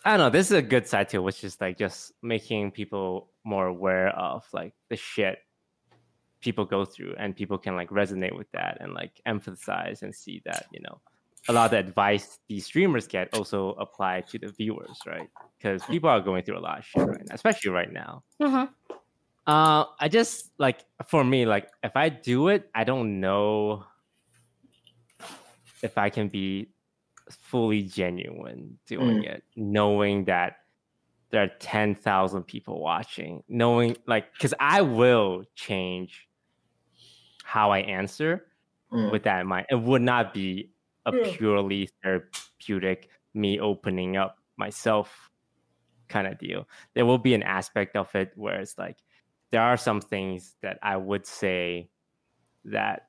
[0.04, 0.30] I don't know.
[0.30, 4.44] This is a good side too, which is like just making people more aware of
[4.52, 5.38] like the shit
[6.42, 10.42] people go through, and people can like resonate with that and like emphasize and see
[10.44, 11.00] that you know
[11.48, 15.28] a lot of the advice these streamers get also apply to the viewers, right?
[15.58, 18.22] Because people are going through a lot of shit right now, especially right now.
[18.40, 18.64] hmm
[19.46, 23.84] Uh, I just like for me, like if I do it, I don't know
[25.82, 26.73] if I can be
[27.30, 30.56] fully genuine doing it, knowing that
[31.30, 36.28] there are ten thousand people watching, knowing like because I will change
[37.42, 38.46] how I answer
[38.92, 39.10] Mm.
[39.10, 39.66] with that in mind.
[39.70, 40.70] It would not be
[41.04, 45.30] a purely therapeutic me opening up myself
[46.08, 46.68] kind of deal.
[46.94, 48.98] There will be an aspect of it where it's like
[49.50, 51.90] there are some things that I would say
[52.66, 53.08] that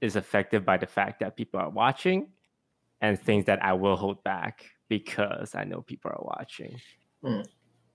[0.00, 2.28] is affected by the fact that people are watching
[3.00, 6.80] and things that I will hold back because I know people are watching.
[7.24, 7.40] Hmm.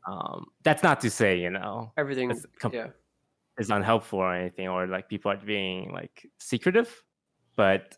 [0.08, 2.30] Um, that's not to say, you know, Everything.
[2.32, 2.88] It's com- yeah.
[3.58, 7.04] is unhelpful or anything or like people are being like secretive
[7.56, 7.98] but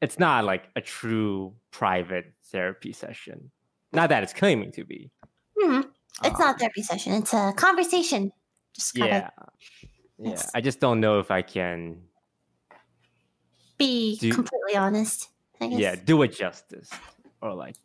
[0.00, 3.50] it's not like a true private therapy session
[3.92, 5.10] not that it's claiming to be
[5.58, 5.80] hmm
[6.24, 7.14] It's not Um, therapy session.
[7.14, 8.30] It's a conversation.
[8.74, 9.48] Just kind yeah of
[10.18, 10.50] yeah Yes.
[10.54, 12.02] i just don't know if i can
[13.76, 15.28] be Do- completely honest.
[15.60, 15.78] I guess.
[15.78, 16.90] yeah do it justice
[17.42, 17.76] or like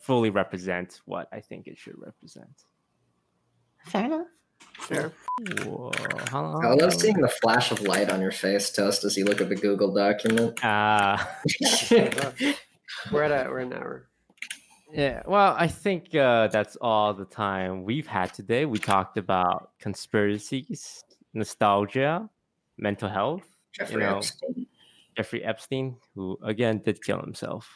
[0.00, 2.64] fully represent what i think it should represent
[3.86, 4.26] Fair enough.
[4.78, 5.12] Fair.
[5.64, 5.90] Whoa,
[6.32, 9.48] I love seeing the flash of light on your face, Toast, as you look at
[9.48, 10.64] the Google document.
[10.64, 11.18] uh
[13.12, 14.08] We're at a, we're an hour.
[14.92, 18.64] Yeah, well, I think uh, that's all the time we've had today.
[18.64, 21.04] We talked about conspiracies,
[21.34, 22.30] nostalgia,
[22.78, 23.42] mental health.
[23.72, 24.66] Jeffrey know, Epstein.
[25.16, 27.68] Jeffrey Epstein, who again did kill himself,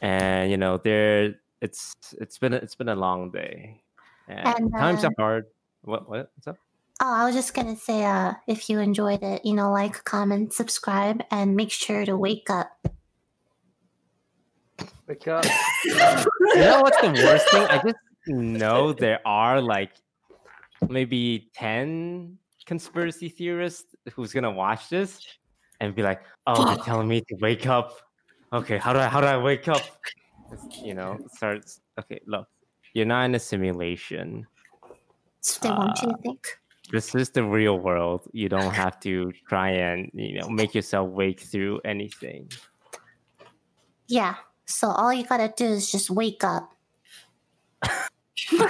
[0.00, 3.82] and you know, there it's it's been a, it's been a long day,
[4.28, 5.46] and, And, times uh, are hard.
[5.82, 6.56] What what what's up?
[7.00, 10.52] Oh, I was just gonna say, uh, if you enjoyed it, you know, like, comment,
[10.52, 12.88] subscribe, and make sure to wake up.
[15.06, 15.44] Wake up.
[15.84, 15.94] You
[16.56, 17.62] know what's the worst thing?
[17.62, 17.96] I just
[18.26, 19.92] know there are like
[20.88, 25.20] maybe 10 conspiracy theorists who's gonna watch this
[25.80, 27.98] and be like, oh, they're telling me to wake up.
[28.52, 29.82] Okay, how do I how do I wake up?
[30.82, 32.46] You know, starts okay, look,
[32.92, 34.46] you're not in a simulation.
[35.40, 36.46] So they want you to uh, think.
[36.92, 38.28] This is the real world.
[38.32, 42.50] You don't have to try and you know make yourself wake through anything.
[44.06, 44.36] Yeah.
[44.66, 46.72] So all you gotta do is just wake up.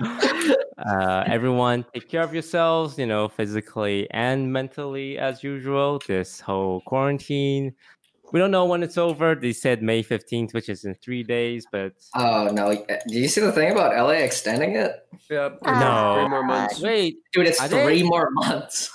[0.86, 6.00] Uh, everyone, take care of yourselves, you know, physically and mentally as usual.
[6.06, 7.74] This whole quarantine.
[8.32, 9.34] We don't know when it's over.
[9.34, 11.92] They said May 15th, which is in three days, but.
[12.14, 12.70] Oh, no.
[12.70, 15.06] Uh, do you see the thing about LA extending it?
[15.28, 15.58] Yep.
[15.66, 16.14] Oh no.
[16.20, 16.80] Three more months.
[16.80, 17.16] Wait.
[17.32, 18.02] Dude, it's three they...
[18.02, 18.90] more months.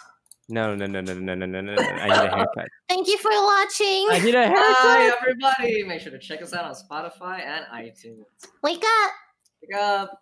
[0.47, 1.73] No, no, no, no, no, no, no, no.
[1.73, 2.67] I need a haircut.
[2.89, 4.07] Thank you for watching.
[4.11, 4.75] I need a haircut.
[4.77, 5.83] Hi, everybody.
[5.83, 8.25] Make sure to check us out on Spotify and iTunes.
[8.61, 9.11] Wake up.
[9.61, 10.19] Wake up.